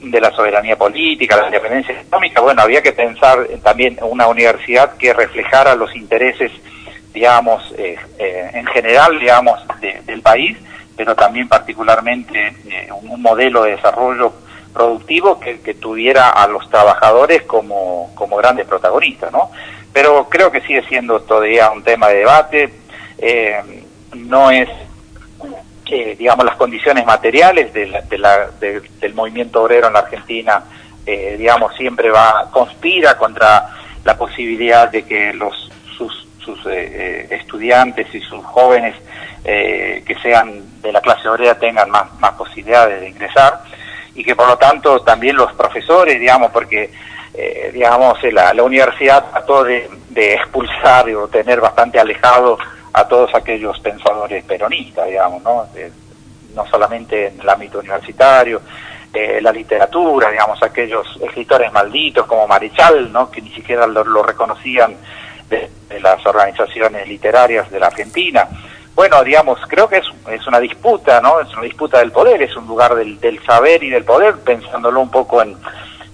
[0.01, 5.13] de la soberanía política, la independencia económica, bueno, había que pensar también una universidad que
[5.13, 6.51] reflejara los intereses,
[7.17, 9.59] digamos, eh, eh, en general, digamos,
[10.05, 10.55] del país,
[10.95, 14.31] pero también particularmente eh, un modelo de desarrollo
[14.71, 19.49] productivo que, tuviera a los trabajadores como, como grandes protagonistas, ¿no?
[19.91, 22.73] Pero creo que sigue siendo todavía un tema de debate,
[24.13, 24.69] no es
[26.17, 30.63] digamos, las condiciones materiales de del movimiento obrero en la Argentina,
[31.07, 33.69] eh, digamos, siempre va, conspira contra
[34.03, 38.95] la posibilidad de que los sus, sus eh, eh, estudiantes y sus jóvenes
[39.43, 43.61] que sean de la clase obrera tengan más, más posibilidades de ingresar
[44.13, 46.91] y que por lo tanto también los profesores, digamos, porque
[47.71, 52.57] digamos la, la universidad trató de, expulsar o tener bastante alejado
[52.91, 55.65] a todos aquellos pensadores peronistas, digamos, ¿no?
[56.53, 58.61] no solamente en el ámbito universitario,
[59.13, 63.31] eh, la literatura, digamos, aquellos escritores malditos como Marichal, ¿no?
[63.31, 64.95] Que ni siquiera lo, reconocían
[65.49, 68.47] de, las organizaciones literarias de la Argentina.
[68.93, 71.39] Bueno, digamos, creo que es, es una disputa, ¿no?
[71.39, 75.01] Es una disputa del poder, es un lugar del, del saber y del poder, pensándolo
[75.01, 75.55] un poco en,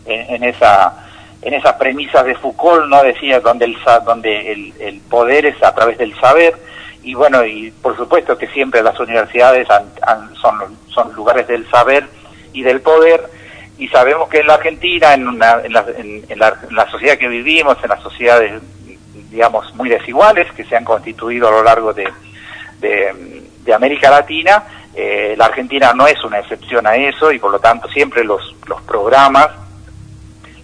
[0.06, 1.00] en esa
[1.42, 3.04] en esas premisas de Foucault, ¿no?
[3.04, 6.56] Decía, donde el, donde el, el poder es a través del saber,
[7.04, 9.68] y bueno, y por supuesto que siempre las universidades
[10.42, 12.08] son, son lugares del saber
[12.54, 13.30] y del poder,
[13.78, 17.78] y sabemos que en la Argentina, en, una, en, la, en, la, sociedad que vivimos,
[17.84, 18.62] en las sociedades,
[19.34, 22.08] digamos, muy desiguales, que se han constituido a lo largo de,
[22.80, 27.60] de, América Latina, eh, la Argentina no es una excepción a eso, y por lo
[27.60, 29.50] tanto siempre los, los programas,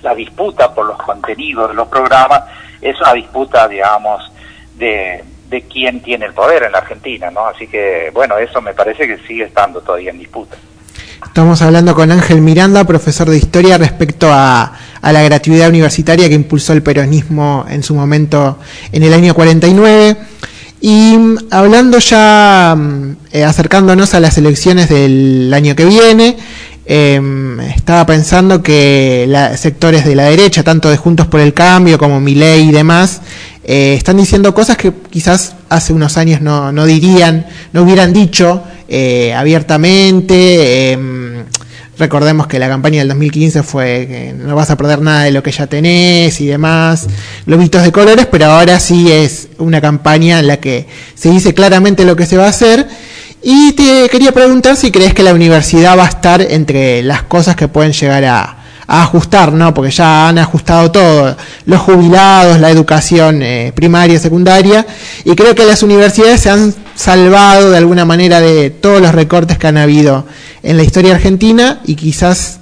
[0.01, 2.43] la disputa por los contenidos de los programas,
[2.79, 4.31] es una disputa, digamos,
[4.75, 7.47] de de quién tiene el poder en la Argentina, ¿no?
[7.47, 10.55] Así que, bueno, eso me parece que sigue estando todavía en disputa.
[11.25, 16.73] Estamos hablando con Ángel Miranda, profesor de historia, respecto a, la gratuidad universitaria que impulsó
[16.73, 18.59] el peronismo en su momento
[18.91, 20.17] en el año 49.
[20.81, 26.37] Y mm, hablando ya, mm, eh, acercándonos a las elecciones del año que viene,
[26.85, 31.97] em, estaba pensando que los sectores de la derecha, tanto de Juntos por el Cambio
[31.97, 33.21] como Milei y demás,
[33.63, 38.63] eh, están diciendo cosas que quizás hace unos años no, no dirían, no hubieran dicho
[38.87, 40.97] eh, abiertamente.
[41.99, 45.31] Em, recordemos que la campaña del 2015 fue que no vas a perder nada de
[45.31, 47.07] lo que ya tenés y demás,
[47.45, 52.05] lobitos de colores, pero ahora sí es una campaña en la que se dice claramente
[52.05, 52.87] lo que se va a hacer.
[53.41, 57.55] Y te quería preguntar si crees que la universidad va a estar entre las cosas
[57.55, 58.58] que pueden llegar a,
[58.91, 59.71] a ajustar, ¿no?
[59.71, 64.83] Porque ya han ajustado todo, los jubilados, la educación eh, primaria, secundaria,
[65.23, 69.59] y creo que las universidades se han salvado de alguna manera de todos los recortes
[69.59, 70.25] que han habido
[70.63, 72.61] en la historia argentina y quizás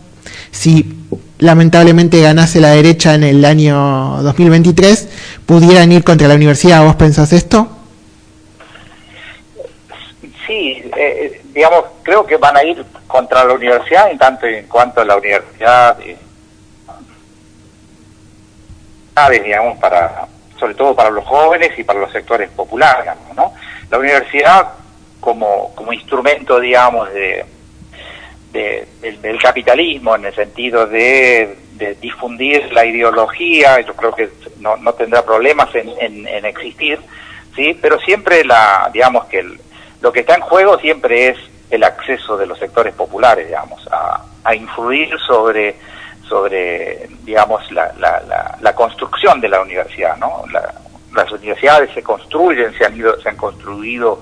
[0.51, 0.97] si
[1.39, 5.07] lamentablemente ganase la derecha en el año 2023,
[5.45, 6.83] pudieran ir contra la universidad.
[6.83, 7.69] ¿Vos pensás esto?
[10.45, 15.01] Sí, eh, digamos, creo que van a ir contra la universidad en tanto en cuanto
[15.01, 16.17] a la universidad eh,
[19.43, 20.27] digamos para
[20.59, 23.53] sobre todo para los jóvenes y para los sectores populares ¿no?
[23.89, 24.67] la universidad
[25.19, 27.45] como como instrumento digamos de,
[28.51, 31.57] del, capitalismo en el sentido de,
[32.01, 34.29] difundir la ideología yo creo que
[34.59, 36.99] no, no tendrá problemas en, en, existir
[37.57, 37.77] ¿sí?
[37.81, 39.43] Pero siempre la, digamos que
[39.99, 41.37] lo que está en juego siempre es
[41.69, 45.75] el acceso de los sectores populares, digamos, a, a influir sobre,
[46.27, 50.43] sobre digamos, la, la, la, construcción de la universidad, ¿no?
[51.13, 54.21] las universidades se construyen, se han, ido, se han construido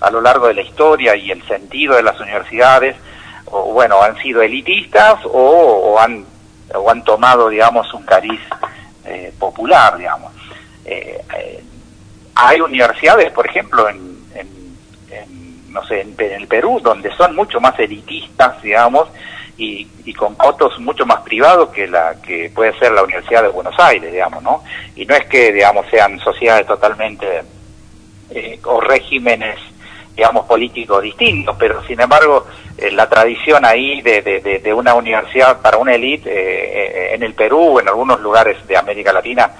[0.00, 2.96] a lo largo de la historia y el sentido de las universidades,
[3.46, 6.24] o, bueno, han sido elitistas o, han,
[6.74, 8.40] o han tomado, digamos, un cariz
[9.04, 10.32] eh, popular, digamos.
[10.84, 11.64] Eh, eh,
[12.34, 14.15] hay universidades, por ejemplo, en,
[15.70, 19.08] no sé, en, el Perú, donde son mucho más elitistas, digamos,
[19.58, 23.48] y, y, con cotos mucho más privados que la que puede ser la Universidad de
[23.48, 24.62] Buenos Aires, digamos, ¿no?
[24.94, 27.42] Y no es que, digamos, sean sociedades totalmente
[28.30, 29.56] eh, o regímenes,
[30.14, 32.46] digamos, políticos distintos, pero sin embargo,
[32.76, 34.20] eh, la tradición ahí de,
[34.62, 38.76] de, una universidad para una élite eh, en el Perú o en algunos lugares de
[38.76, 39.50] América Latina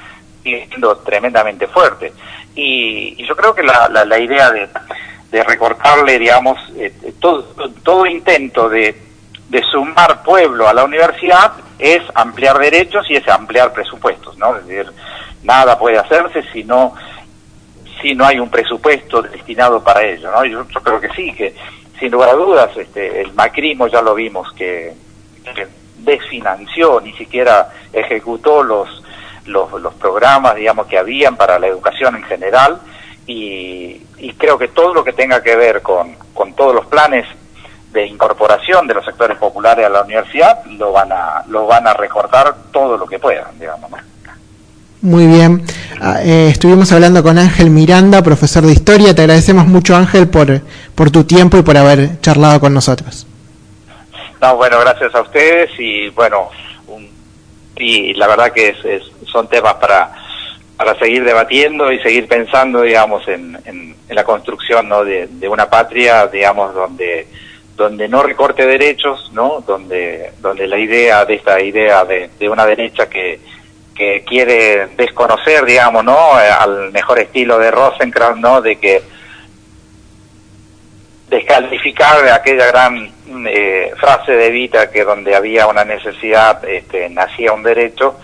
[0.42, 2.12] sigue siendo tremendamente fuerte.
[2.54, 4.68] Y, y yo creo que la, la idea de
[5.30, 8.96] de recortarle, digamos, eh, todo, intento de,
[9.48, 14.56] de sumar pueblo a la universidad es ampliar derechos y es ampliar presupuestos, ¿no?
[14.56, 14.92] Es decir,
[15.42, 16.94] nada puede hacerse si no,
[18.00, 20.44] si no hay un presupuesto destinado para ello, ¿no?
[20.44, 21.54] Yo, yo creo que sí, que
[21.98, 24.94] sin lugar a dudas, este, el macrismo ya lo vimos que,
[25.54, 25.66] que
[25.98, 29.02] desfinanció, ni siquiera ejecutó los,
[29.46, 32.80] los, los programas, digamos, que habían para la educación en general,
[33.26, 37.26] y, y creo que todo lo que tenga que ver con, con todos los planes
[37.92, 41.94] de incorporación de los sectores populares a la universidad lo van a lo van a
[41.94, 43.90] recortar todo lo que puedan digamos
[45.06, 45.64] muy bien.
[46.00, 49.14] Ah, eh, estuvimos hablando con Ángel Miranda profesor de historia.
[49.14, 50.60] Te agradecemos mucho Ángel por
[50.94, 53.26] por tu tiempo y por haber charlado con nosotros.
[54.40, 56.48] No bueno gracias a ustedes y bueno
[57.76, 60.12] y la verdad que es, son temas para
[60.76, 65.04] para seguir debatiendo y seguir pensando, digamos, en, en, la construcción ¿no?
[65.04, 67.26] de, una patria, digamos, donde
[67.74, 69.62] donde no recorte derechos, ¿no?
[69.66, 73.38] Donde donde la idea de esta idea de, de una derecha que
[73.94, 76.32] que quiere desconocer, digamos, ¿no?
[76.34, 78.62] Al mejor estilo de Rosenkrantz, ¿no?
[78.62, 79.02] De que
[81.28, 83.10] descalificar aquella gran
[83.48, 88.16] eh, frase de Vita que donde había una necesidad este, nacía un derecho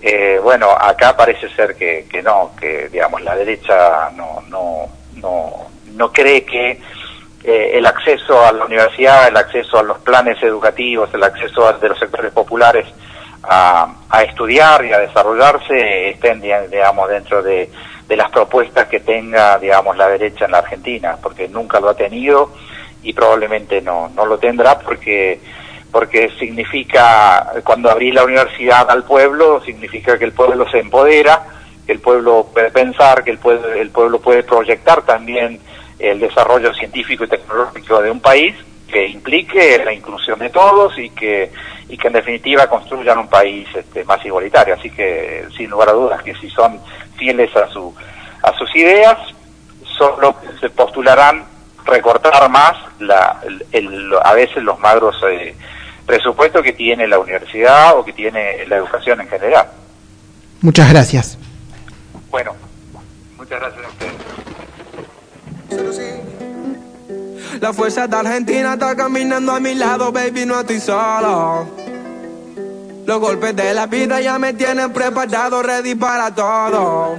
[0.00, 5.66] eh, bueno, acá parece ser que, que no, que digamos la derecha no, no, no,
[5.94, 6.80] no cree que
[7.42, 11.88] eh, el acceso a la universidad, el acceso a los planes educativos, el acceso de
[11.88, 12.86] los sectores populares
[13.42, 17.70] a, a estudiar y a desarrollarse estén, digamos, dentro de,
[18.06, 21.94] de las propuestas que tenga, digamos, la derecha en la Argentina, porque nunca lo ha
[21.94, 22.52] tenido
[23.02, 25.40] y probablemente no, no lo tendrá porque
[25.90, 31.46] porque significa, cuando abrí la universidad al pueblo, significa que el pueblo se empodera,
[31.86, 35.60] que el pueblo puede pensar, que el pueblo, el pueblo puede proyectar también
[35.98, 38.54] el desarrollo científico y tecnológico de un país
[38.90, 41.50] que implique la inclusión de todos y que
[41.88, 44.74] y que en definitiva construyan un país este, más igualitario.
[44.74, 46.80] Así que sin lugar a dudas que si son
[47.16, 47.94] fieles a su
[48.42, 49.18] a sus ideas
[49.96, 51.44] solo se postularán
[51.84, 53.40] recortar más la,
[53.72, 55.56] el, a veces los magros eh,
[56.08, 59.68] presupuesto que tiene la universidad o que tiene la educación en general.
[60.62, 61.36] Muchas gracias.
[62.30, 62.54] Bueno,
[63.36, 64.18] muchas gracias a ustedes.
[67.60, 71.68] La fuerza de Argentina está caminando a mi lado, baby, no estoy solo.
[73.04, 77.18] Los golpes de la vida ya me tienen preparado, ready para todo.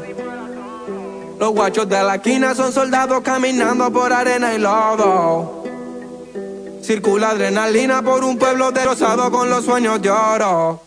[1.40, 5.59] Los guachos de la esquina son soldados caminando por arena y lodo.
[6.90, 10.82] Circula adrenalina por un pueblo destrozado con los sueños de oro.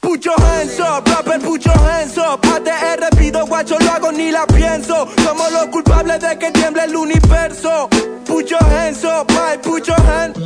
[0.00, 5.06] Pucho hands up, rapper pucho hands up ATR pido guacho lo hago ni la pienso.
[5.22, 7.88] Somos los culpables de que tiemble el universo.
[8.26, 10.36] Pucho hands up, my pucho hands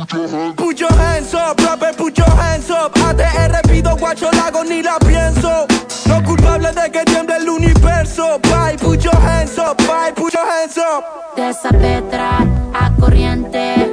[0.55, 5.65] Pucho hands up, rapper pucho hands up ATR pido guacho lo hago ni la pienso.
[6.05, 8.39] Los culpables de que tiemble el universo.
[8.43, 13.89] Bye, pucho hands up, bye, pucho hands up De esa petra a corriente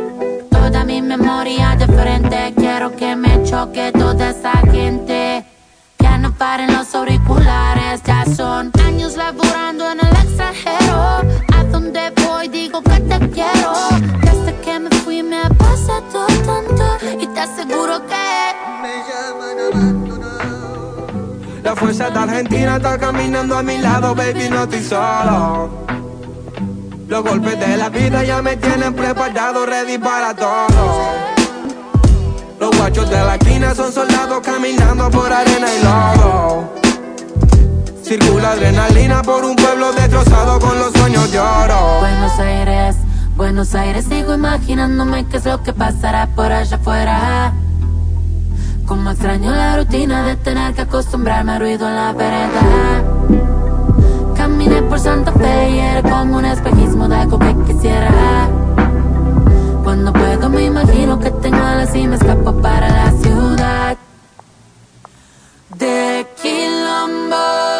[0.51, 5.45] Toda mi memoria de frente Quiero que me choque toda esa gente
[6.21, 11.23] no paren los auriculares, ya son años laborando en el extranjero.
[11.57, 13.73] A donde voy digo que te quiero.
[14.21, 21.07] Desde que me fui me ha pasado tanto y te aseguro que me llaman abandonado.
[21.63, 25.71] La fuerza de Argentina está caminando a mi lado, baby, no estoy solo.
[27.11, 31.11] Los golpes de la vida ya me tienen preparado, ready para todo.
[32.61, 36.73] Los guachos de la esquina son soldados caminando por arena y lodo.
[38.05, 41.99] Circula adrenalina por un pueblo destrozado con los sueños de oro.
[41.99, 42.97] Buenos Aires,
[43.35, 47.53] Buenos Aires, sigo imaginándome qué es lo que pasará por allá afuera.
[48.87, 53.60] Como extraño la rutina de tener que acostumbrarme al ruido en la vereda.
[54.61, 58.47] Caminé por Santa Fe y era como un espejismo de algo que quisiera.
[59.83, 63.97] Cuando puedo me imagino que tengo alas y me escapo para la ciudad
[65.79, 67.80] de Quilombo.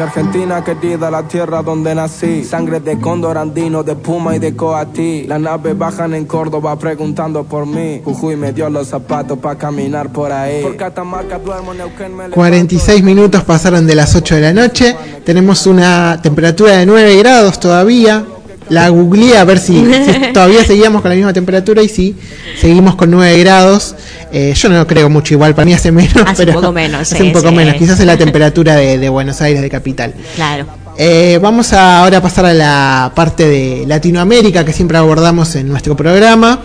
[0.00, 2.42] Mi Argentina querida, la tierra donde nací.
[2.42, 5.24] Sangre de cóndor andino, de puma y de coatí.
[5.24, 8.00] Las naves bajan en Córdoba preguntando por mí.
[8.02, 10.62] Jujuy me dio los zapatos para caminar por ahí.
[10.62, 12.34] Por Catamarca duermo, Neuquén me levanto.
[12.34, 14.96] 46 minutos pasaron de las 8 de la noche.
[15.22, 18.24] Tenemos una temperatura de 9 grados todavía.
[18.70, 22.16] La googleé a ver si, si todavía seguíamos con la misma temperatura y sí,
[22.58, 23.94] seguimos con 9 grados.
[24.32, 26.16] Eh, yo no creo mucho igual, para mí hace menos.
[26.24, 27.54] Hace un pero poco menos, Hace sí, un poco sí.
[27.54, 30.14] menos, quizás es la temperatura de, de Buenos Aires, de capital.
[30.36, 30.66] Claro.
[30.96, 35.68] Eh, vamos a ahora a pasar a la parte de Latinoamérica que siempre abordamos en
[35.68, 36.60] nuestro programa.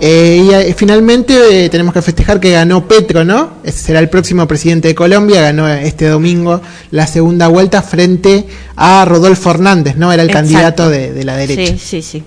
[0.00, 3.54] Eh, y eh, finalmente eh, tenemos que festejar que ganó Petro, ¿no?
[3.64, 5.40] Ese será el próximo presidente de Colombia.
[5.40, 8.46] Ganó este domingo la segunda vuelta frente
[8.76, 10.12] a Rodolfo Hernández, ¿no?
[10.12, 10.48] Era el Exacto.
[10.48, 11.72] candidato de, de la derecha.
[11.72, 12.22] Sí, sí, sí.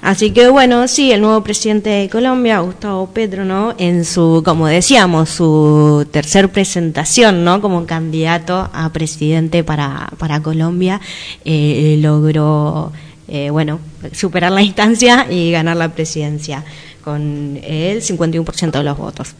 [0.00, 3.74] Así que bueno, sí, el nuevo presidente de Colombia, Gustavo Petro, ¿no?
[3.78, 7.60] En su, como decíamos, su tercer presentación, ¿no?
[7.60, 11.00] Como candidato a presidente para, para Colombia,
[11.44, 12.92] eh, logró,
[13.26, 13.80] eh, bueno,
[14.12, 16.64] superar la instancia y ganar la presidencia
[17.08, 19.34] con el 51% de los votos.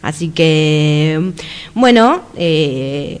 [0.00, 1.32] Así que,
[1.74, 3.20] bueno, eh,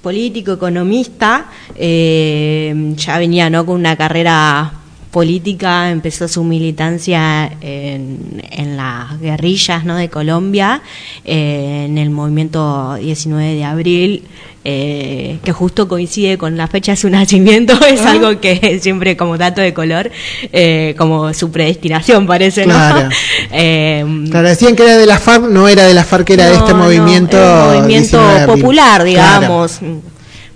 [0.00, 3.66] político, economista, eh, ya venía ¿no?
[3.66, 4.72] con una carrera
[5.18, 9.94] política, empezó su militancia en, en las guerrillas ¿no?
[9.94, 10.82] de Colombia,
[11.24, 14.24] eh, en el movimiento 19 de abril,
[14.64, 18.10] eh, que justo coincide con la fecha de su nacimiento, es Ah.
[18.10, 20.10] algo que siempre como dato de color,
[20.52, 22.74] eh, como su predestinación parece, ¿no?
[22.74, 23.08] Claro.
[23.56, 26.56] Eh, Claro, decían que era de la FARC, no era de la FARC, era de
[26.56, 27.36] este no, movimiento.
[27.36, 28.62] era un movimiento 19 de abril.
[28.62, 29.78] popular, digamos,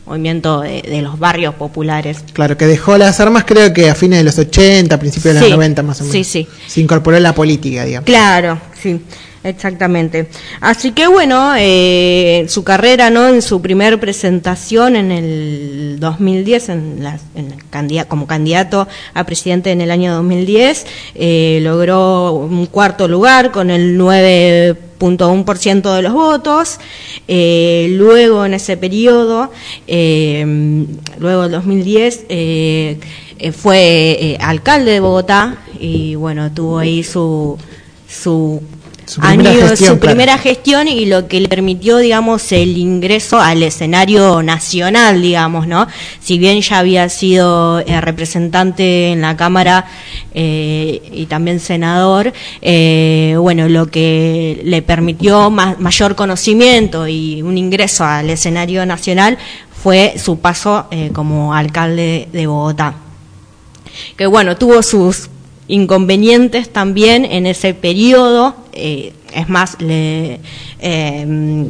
[0.08, 2.24] movimiento de, de los barrios populares.
[2.32, 5.48] Claro, que dejó las armas creo que a fines de los 80, principios de los
[5.48, 6.12] Sí, 90 más o menos.
[6.12, 6.48] sí, sí.
[6.66, 8.06] Se incorporó en la política, digamos.
[8.06, 9.00] Claro, sí,
[9.44, 10.28] exactamente.
[10.60, 13.28] Así que bueno, eh, su carrera, ¿no?
[13.28, 19.70] En su primer presentación en el 2010, en la- en el como candidato a presidente
[19.70, 23.96] en el año 2010, eh, logró un cuarto lugar con el
[24.98, 26.78] 9.1% de los votos.
[27.26, 29.50] Eh, luego en ese periodo,
[29.86, 30.86] eh,
[31.18, 32.98] luego del 2010, eh,
[33.52, 37.56] fue alcalde de Bogotá y bueno, tuvo ahí su
[38.08, 38.62] su,
[39.08, 40.00] Su primera gestión, su claro.
[40.00, 45.86] primera gestión y lo que le permitió, digamos, el ingreso al escenario nacional, digamos, ¿no?
[46.20, 49.86] Si bien ya había sido eh, representante en la Cámara
[50.34, 57.56] eh, y también senador, eh, bueno, lo que le permitió ma- mayor conocimiento y un
[57.56, 59.38] ingreso al escenario nacional
[59.82, 62.94] fue su paso como alcalde de Bogotá
[64.16, 65.28] que bueno, tuvo sus
[65.68, 70.40] inconvenientes también en ese periodo, eh, es más, le,
[70.80, 71.66] eh,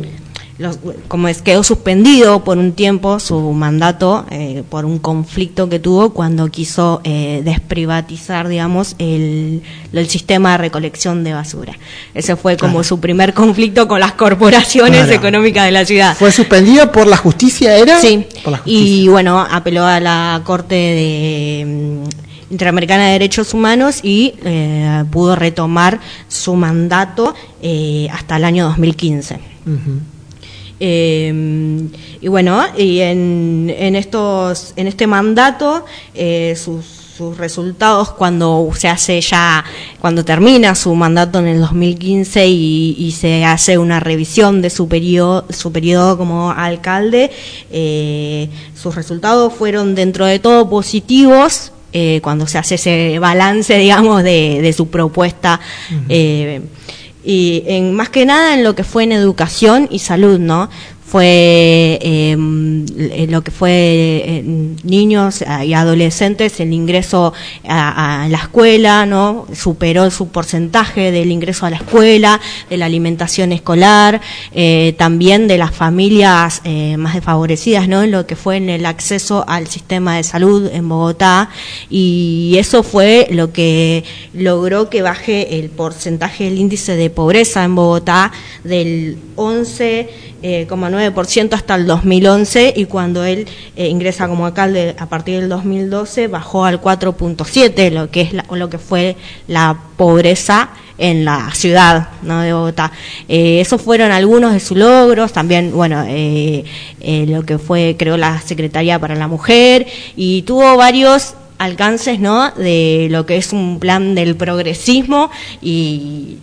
[0.59, 5.79] los- como es, quedó suspendido por un tiempo su mandato eh, por un conflicto que
[5.79, 11.75] tuvo cuando quiso eh, desprivatizar, digamos, el, el sistema de recolección de basura.
[12.13, 12.85] Ese fue como Claro.
[12.85, 15.13] su primer conflicto con las corporaciones Claro.
[15.13, 16.17] económicas de la ciudad.
[16.17, 18.01] ¿Fue suspendido por la justicia, era?
[18.01, 18.83] Sí, Por la justicia.
[19.05, 21.65] y bueno, apeló a la Corte de,
[22.05, 28.65] mm, Interamericana de Derechos Humanos y eh, pudo retomar su mandato eh, hasta el año
[28.67, 29.35] 2015.
[29.67, 30.01] Ujú.
[30.81, 31.89] Eh,
[32.21, 35.85] y bueno, y en, en, estos, en este mandato,
[36.15, 39.65] eh, sus, sus resultados cuando se hace ya,
[40.01, 44.87] cuando termina su mandato en el 2015 y, y se hace una revisión de su
[44.87, 47.33] periodo, su periodo como alcalde,
[47.73, 48.49] eh,
[48.81, 54.61] sus resultados fueron dentro de todo positivos, eh, cuando se hace ese balance, digamos, de,
[54.63, 55.61] de su propuesta.
[55.91, 56.05] Uh -huh.
[56.09, 56.61] eh,
[57.25, 60.71] y en, más que nada en lo que fue en educación y salud, ¿no?
[61.09, 62.37] Fue eh,
[63.29, 64.43] lo que fue eh,
[64.85, 67.33] niños y adolescentes el ingreso
[67.67, 73.53] a, la escuela no superó su porcentaje del ingreso a la escuela de la alimentación
[73.53, 74.21] escolar
[74.53, 79.45] eh, también de las familias eh, más desfavorecidas no lo que fue en el acceso
[79.49, 81.51] al sistema de salud en Bogotá.
[81.91, 87.75] Y eso fue lo que logró que baje el porcentaje del índice de pobreza en
[87.75, 88.33] Bogotá
[88.65, 90.09] del 11
[90.43, 95.49] eh, 9% hasta el 2011 y cuando él eh, ingresa como alcalde a partir del
[95.49, 99.17] 2012 bajó al 4.7, lo que es la, lo que fue
[99.47, 102.43] la pobreza en la ciudad ¿no?
[102.43, 102.93] de Bogotá.
[103.29, 106.65] Eh, esos fueron algunos de sus logros, también, bueno, eh,
[107.01, 109.87] eh, lo que fue, creo, la Secretaría para la Mujer,
[110.17, 115.31] y tuvo varios alcances, ¿no?, de lo que es un plan del progresismo
[115.63, 116.39] y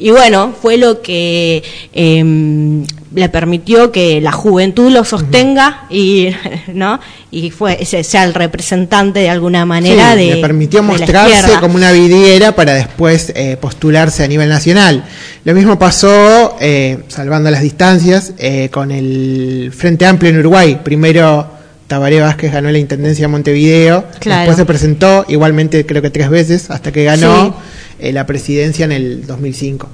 [0.00, 2.84] y bueno, fue lo que eh,
[3.14, 5.96] le permitió que la juventud lo sostenga uh -huh.
[5.96, 6.36] y
[6.72, 11.74] no y fue sea el representante de alguna manera sí, de le permitió mostrarse como
[11.76, 15.04] una vidriera para después eh, postularse a nivel nacional.
[15.44, 20.80] Lo mismo pasó, eh, salvando las distancias, eh, con el Frente Amplio en Uruguay.
[20.82, 21.48] Primero
[21.86, 24.40] Tabaré Vázquez ganó la Intendencia de Montevideo, claro.
[24.40, 27.46] después se presentó igualmente creo que tres veces hasta que ganó.
[27.46, 27.52] Sí
[28.00, 29.88] eh, la presidencia en el 2005.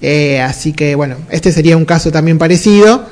[0.00, 3.06] Eh, así que, bueno, este sería un caso también parecido.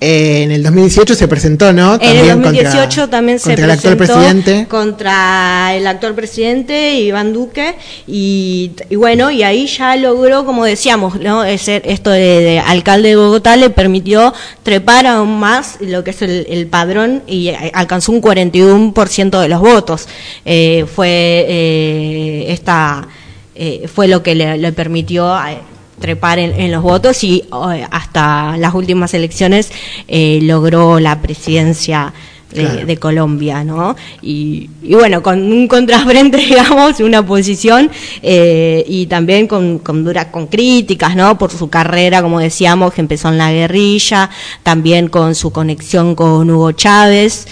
[0.00, 1.98] Eh, en el 2018 se presentó, ¿no?
[1.98, 4.66] También en el 2018 contra, también se contra presentó el actual presidente.
[4.68, 7.74] contra el actual presidente Iván Duque
[8.06, 11.44] y, y, bueno, y ahí ya logró, como decíamos, ¿no?
[11.44, 16.20] Ese, esto de, de, alcalde de Bogotá le permitió trepar aún más lo que es
[16.20, 20.06] el, el padrón y alcanzó un 41% de los votos.
[20.44, 23.08] Eh, fue eh, esta
[23.54, 25.58] eh, fue lo que le, le permitió eh,
[26.00, 29.70] trepar en, en, los votos y eh, hasta las últimas elecciones
[30.08, 32.12] eh, logró la presidencia
[32.52, 32.86] de, claro.
[32.86, 33.96] de, Colombia, ¿no?
[34.22, 37.90] Y, y, bueno, con un contrafrente, digamos, una posición
[38.22, 41.36] eh, y también con, con duras, con críticas, ¿no?
[41.36, 44.30] Por su carrera, como decíamos, que empezó en la guerrilla,
[44.62, 47.46] también con su conexión con Hugo Chávez.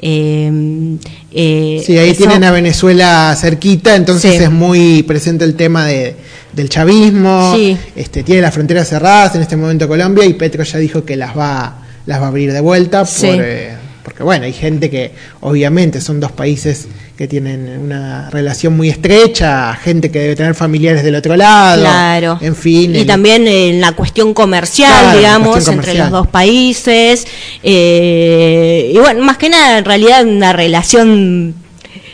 [0.00, 0.98] Eh,
[1.40, 4.42] eh, sí, ahí eso, tienen a Venezuela cerquita, entonces sí.
[4.42, 6.16] es muy presente el tema de,
[6.52, 7.54] del chavismo.
[7.54, 7.78] Sí.
[7.94, 11.38] Este, tiene las fronteras cerradas en este momento Colombia y Petro ya dijo que las
[11.38, 13.04] va, las va a abrir de vuelta.
[13.04, 13.70] Por, eh,
[14.02, 16.88] porque bueno, hay gente que obviamente son dos países
[17.18, 22.38] que tienen una relación muy estrecha, gente que debe tener familiares del otro lado, claro.
[22.40, 22.94] en fin.
[22.94, 23.06] Y el...
[23.08, 25.96] también en la cuestión comercial, claro, digamos, cuestión comercial.
[25.96, 27.26] entre los dos países.
[27.64, 31.56] Eh, y bueno, más que nada, en realidad, una relación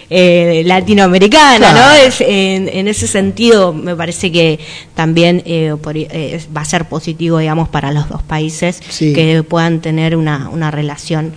[0.08, 1.80] eh, latinoamericana, claro.
[1.80, 2.08] ¿no?
[2.08, 4.58] Es, en, en, ese sentido, me parece que
[4.94, 9.12] también eh, por, eh, va a ser positivo, digamos, para los dos países sí.
[9.12, 11.34] que puedan tener una, una relación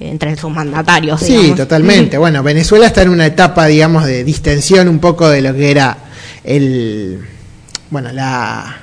[0.00, 1.20] entre sus mandatarios.
[1.20, 1.56] Sí, digamos.
[1.56, 2.18] totalmente.
[2.18, 5.96] Bueno, Venezuela está en una etapa, digamos, de distensión un poco de lo que era
[6.44, 7.20] el,
[7.90, 8.76] bueno, la,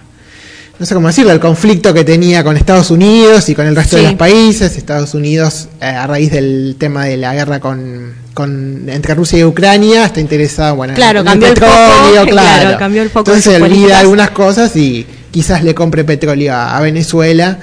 [0.80, 3.98] no sé cómo decirlo, el conflicto que tenía con Estados Unidos y con el resto
[3.98, 4.04] sí.
[4.04, 4.76] de los países.
[4.76, 9.44] Estados Unidos, eh, a raíz del tema de la guerra con, con entre Rusia y
[9.44, 12.62] Ucrania, está interesado, bueno, claro, en cambió el petróleo, el foco, claro.
[12.62, 12.80] claro.
[12.80, 16.82] cambió el foco Entonces se olvida algunas cosas y quizás le compre petróleo a, a
[16.82, 17.60] Venezuela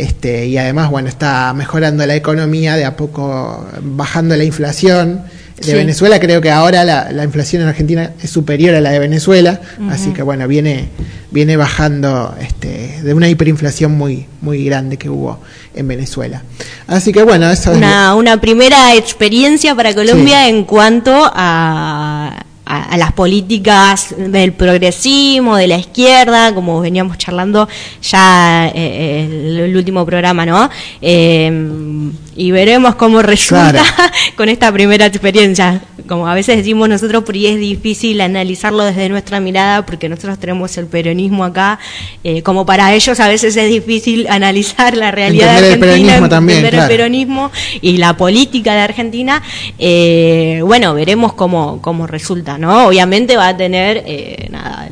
[0.00, 5.22] este, y además, bueno, está mejorando la economía, de a poco bajando la inflación
[5.58, 5.74] de sí.
[5.74, 6.18] Venezuela.
[6.18, 9.82] Creo que ahora la, la, inflación en Argentina es superior a la de Venezuela, uh
[9.82, 9.92] -huh.
[9.92, 10.88] así que bueno, viene,
[11.30, 15.38] viene bajando este, de una hiperinflación muy, muy grande que hubo
[15.74, 16.42] en Venezuela.
[16.86, 18.14] Así que bueno, eso una, es...
[18.16, 20.50] una primera experiencia para Colombia sí.
[20.50, 27.68] en cuanto a a, las políticas del progresismo, de la izquierda, como veníamos charlando
[28.02, 30.70] ya eh, el, el, último programa, ¿no?
[31.02, 34.12] Eh, y veremos cómo resulta claro.
[34.36, 35.82] con esta primera experiencia.
[36.10, 40.76] Como a veces decimos nosotros, pero es difícil analizarlo desde nuestra mirada porque nosotros tenemos
[40.76, 41.78] el peronismo acá,
[42.24, 46.00] eh, como para ellos a veces es difícil analizar la realidad entender de Argentina, el
[46.00, 46.90] peronismo también, entender claro.
[46.90, 49.40] el peronismo y la política de Argentina.
[49.78, 52.88] Eh, bueno, veremos cómo, cómo resulta, ¿no?
[52.88, 54.88] Obviamente va a tener, eh, nada,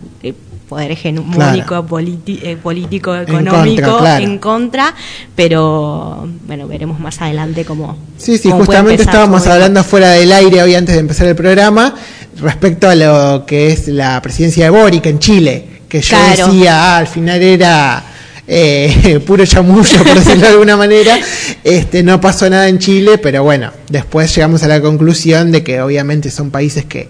[0.68, 4.24] poder hegemónico politi- eh, político, En económico contra, claro.
[4.24, 4.94] en contra,
[5.34, 7.96] pero bueno, veremos más adelante cómo.
[8.18, 11.94] Sí, sí, cómo justamente estábamos hablando fuera del aire hoy antes de empezar el programa
[12.40, 16.46] respecto a lo que es la presidencia de Boric en Chile, que yo Claro.
[16.48, 18.04] decía, ah, al final era
[18.46, 21.18] eh, puro chamullo, por decirlo de alguna manera,
[21.64, 25.80] este, no pasó nada en Chile, pero bueno, después llegamos a la conclusión de que
[25.80, 27.08] obviamente son países que,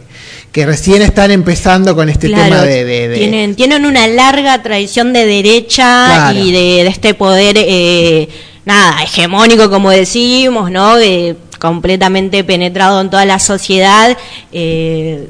[0.52, 2.84] que recién están empezando con este Claro, tema de...
[2.84, 6.38] de- de- Tienen, tienen una larga tradición de derecha Claro.
[6.38, 8.28] y de, de este poder, eh,
[8.64, 10.96] nada, hegemónico, como decimos, ¿no?
[10.96, 14.16] De, completamente penetrado en toda la sociedad,
[14.52, 15.28] eh,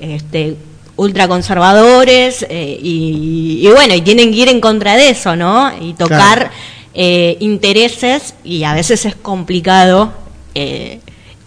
[0.00, 0.56] este,
[0.96, 5.72] ultraconservadores, eh, y, y bueno, y tienen que ir en contra de eso, ¿no?
[5.80, 6.50] Y tocar Claro.
[6.94, 10.12] eh, intereses, y a veces es complicado.
[10.54, 11.00] eh,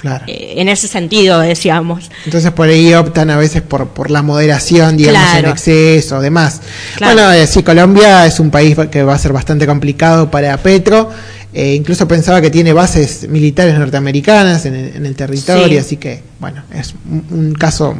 [0.04, 0.26] Claro.
[0.28, 2.12] eh, en ese sentido, decíamos.
[2.26, 5.48] Entonces por ahí optan a veces por, por la moderación, digamos, Claro.
[5.48, 6.60] en exceso, demás.
[6.98, 7.14] Claro.
[7.16, 11.10] Bueno, eh, sí, Colombia es un país que va a ser bastante complicado para Petro.
[11.54, 15.78] Eh, incluso pensaba que tiene bases militares norteamericanas en el, en el territorio, Sí.
[15.78, 17.96] así que, bueno, es un, un caso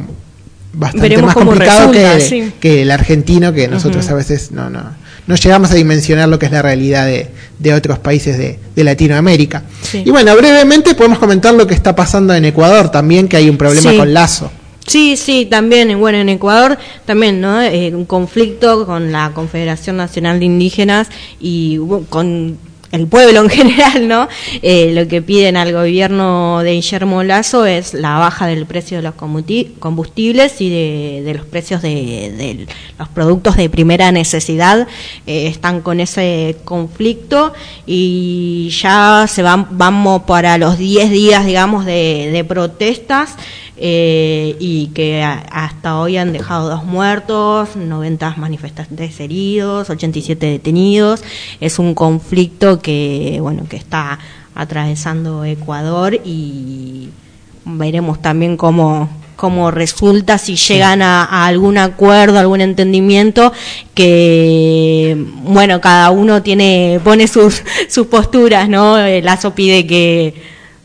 [0.72, 2.52] bastante Veremos más complicado resulta, que, sí.
[2.60, 4.14] que el argentino, que nosotros Ujú.
[4.14, 4.82] a veces no, no,
[5.26, 8.84] no llegamos a dimensionar lo que es la realidad de, de otros países de, de
[8.84, 9.64] Latinoamérica.
[9.82, 10.02] Sí.
[10.04, 13.56] Y bueno, brevemente podemos comentar lo que está pasando en Ecuador también, que hay un
[13.56, 13.96] problema Sí.
[13.96, 14.50] con Lazo.
[14.86, 17.62] Sí, sí, también, bueno, en Ecuador también, ¿no?
[17.62, 21.08] Eh, un conflicto con la Confederación Nacional de Indígenas
[21.40, 21.78] y
[22.10, 22.58] con
[22.94, 24.28] el pueblo en general, ¿no?
[24.62, 29.02] Eh, lo que piden al gobierno de Guillermo Lazo es la baja del precio de
[29.02, 32.66] los combustibles y de, los precios de, de
[32.98, 34.86] los productos de primera necesidad.
[35.26, 37.52] Eh, están con ese conflicto
[37.86, 43.36] y ya se van, vamos para los 10 días, digamos, de, de protestas
[43.76, 51.22] eh, y que a- hasta hoy han dejado dos muertos, 90 manifestantes heridos, 87 detenidos.
[51.60, 54.18] Es un conflicto que, bueno, que está
[54.54, 57.08] atravesando Ecuador y
[57.64, 63.52] veremos también cómo cómo resulta si llegan a, a algún acuerdo, algún entendimiento
[63.94, 68.96] que bueno cada uno tiene pone sus sus posturas, ¿no?
[68.98, 70.34] El Lazo pide que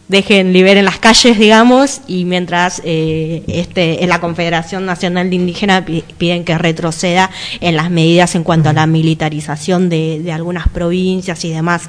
[0.10, 5.84] dejen liberen las calles, digamos, y mientras eh, este en la Confederación Nacional de Indígenas
[5.86, 7.30] pi- piden que retroceda
[7.62, 11.84] en las medidas en cuanto a la militarización de, de algunas provincias y demás.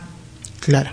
[0.61, 0.91] Claro.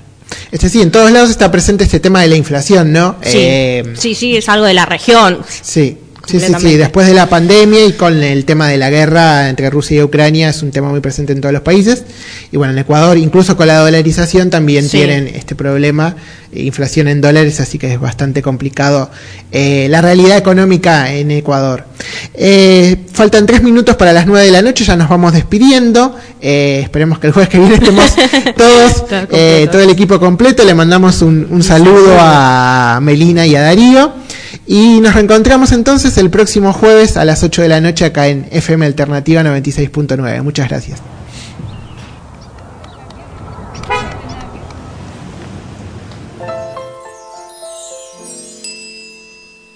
[0.51, 3.15] Este sí, en todos lados está presente este tema de la inflación, ¿no?
[3.21, 5.39] Sí, Eh, sí, sí, es algo de la región.
[5.61, 5.97] sí.
[6.28, 9.69] Sí, sí, sí, después de la pandemia y con el tema de la guerra entre
[9.69, 12.03] Rusia y Ucrania es un tema muy presente en todos los países.
[12.51, 14.97] Y bueno, en Ecuador, incluso con la dolarización, también Sí.
[14.97, 16.15] tienen este problema,
[16.51, 19.09] eh, inflación en dólares, así que es bastante complicado
[19.51, 21.86] eh, la realidad económica en Ecuador.
[22.34, 26.15] Eh, faltan tres minutos para las nueve de la noche, ya nos vamos despidiendo.
[26.41, 28.11] Eh, esperemos que el jueves que viene estemos
[28.57, 30.63] todos, eh, todo el equipo completo.
[30.65, 34.26] Le mandamos un, un saludo a Melina y a Darío.
[34.68, 38.47] Y nos reencontramos entonces el próximo jueves a las 8 de la noche acá en
[38.51, 40.43] FM Alternativa 96.9.
[40.43, 41.01] Muchas gracias.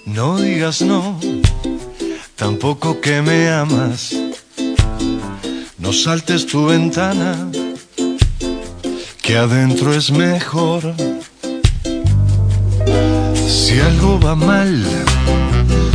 [0.04, 1.18] No digas no,
[2.36, 4.14] tampoco que me amas.
[5.78, 7.50] No saltes tu ventana,
[9.22, 10.94] que adentro es mejor.
[13.52, 14.82] Si algo va mal,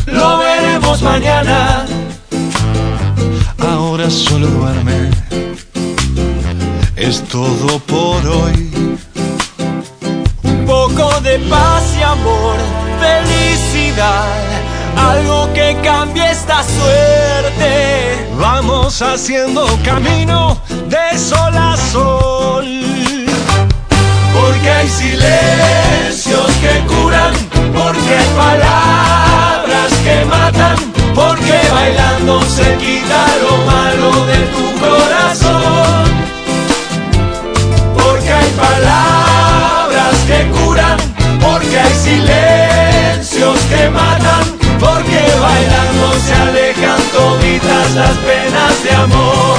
[0.05, 1.87] lo veremos mañana.
[3.57, 5.09] Ahora solo duerme,
[6.95, 8.69] es todo por hoy.
[10.43, 12.57] Un poco de paz y amor,
[13.01, 14.37] felicidad,
[14.95, 18.29] algo que cambie esta suerte.
[18.39, 23.06] Vamos haciendo camino de sol a sol.
[24.39, 27.33] Porque hay silencios que curan,
[27.73, 30.77] porque hay palabras que matan,
[31.15, 36.05] porque bailando se quita lo malo de tu corazón.
[37.97, 40.97] Porque hay palabras que curan,
[41.41, 44.43] porque hay silencios que matan,
[44.79, 49.57] porque bailando se alejan toditas las penas de amor.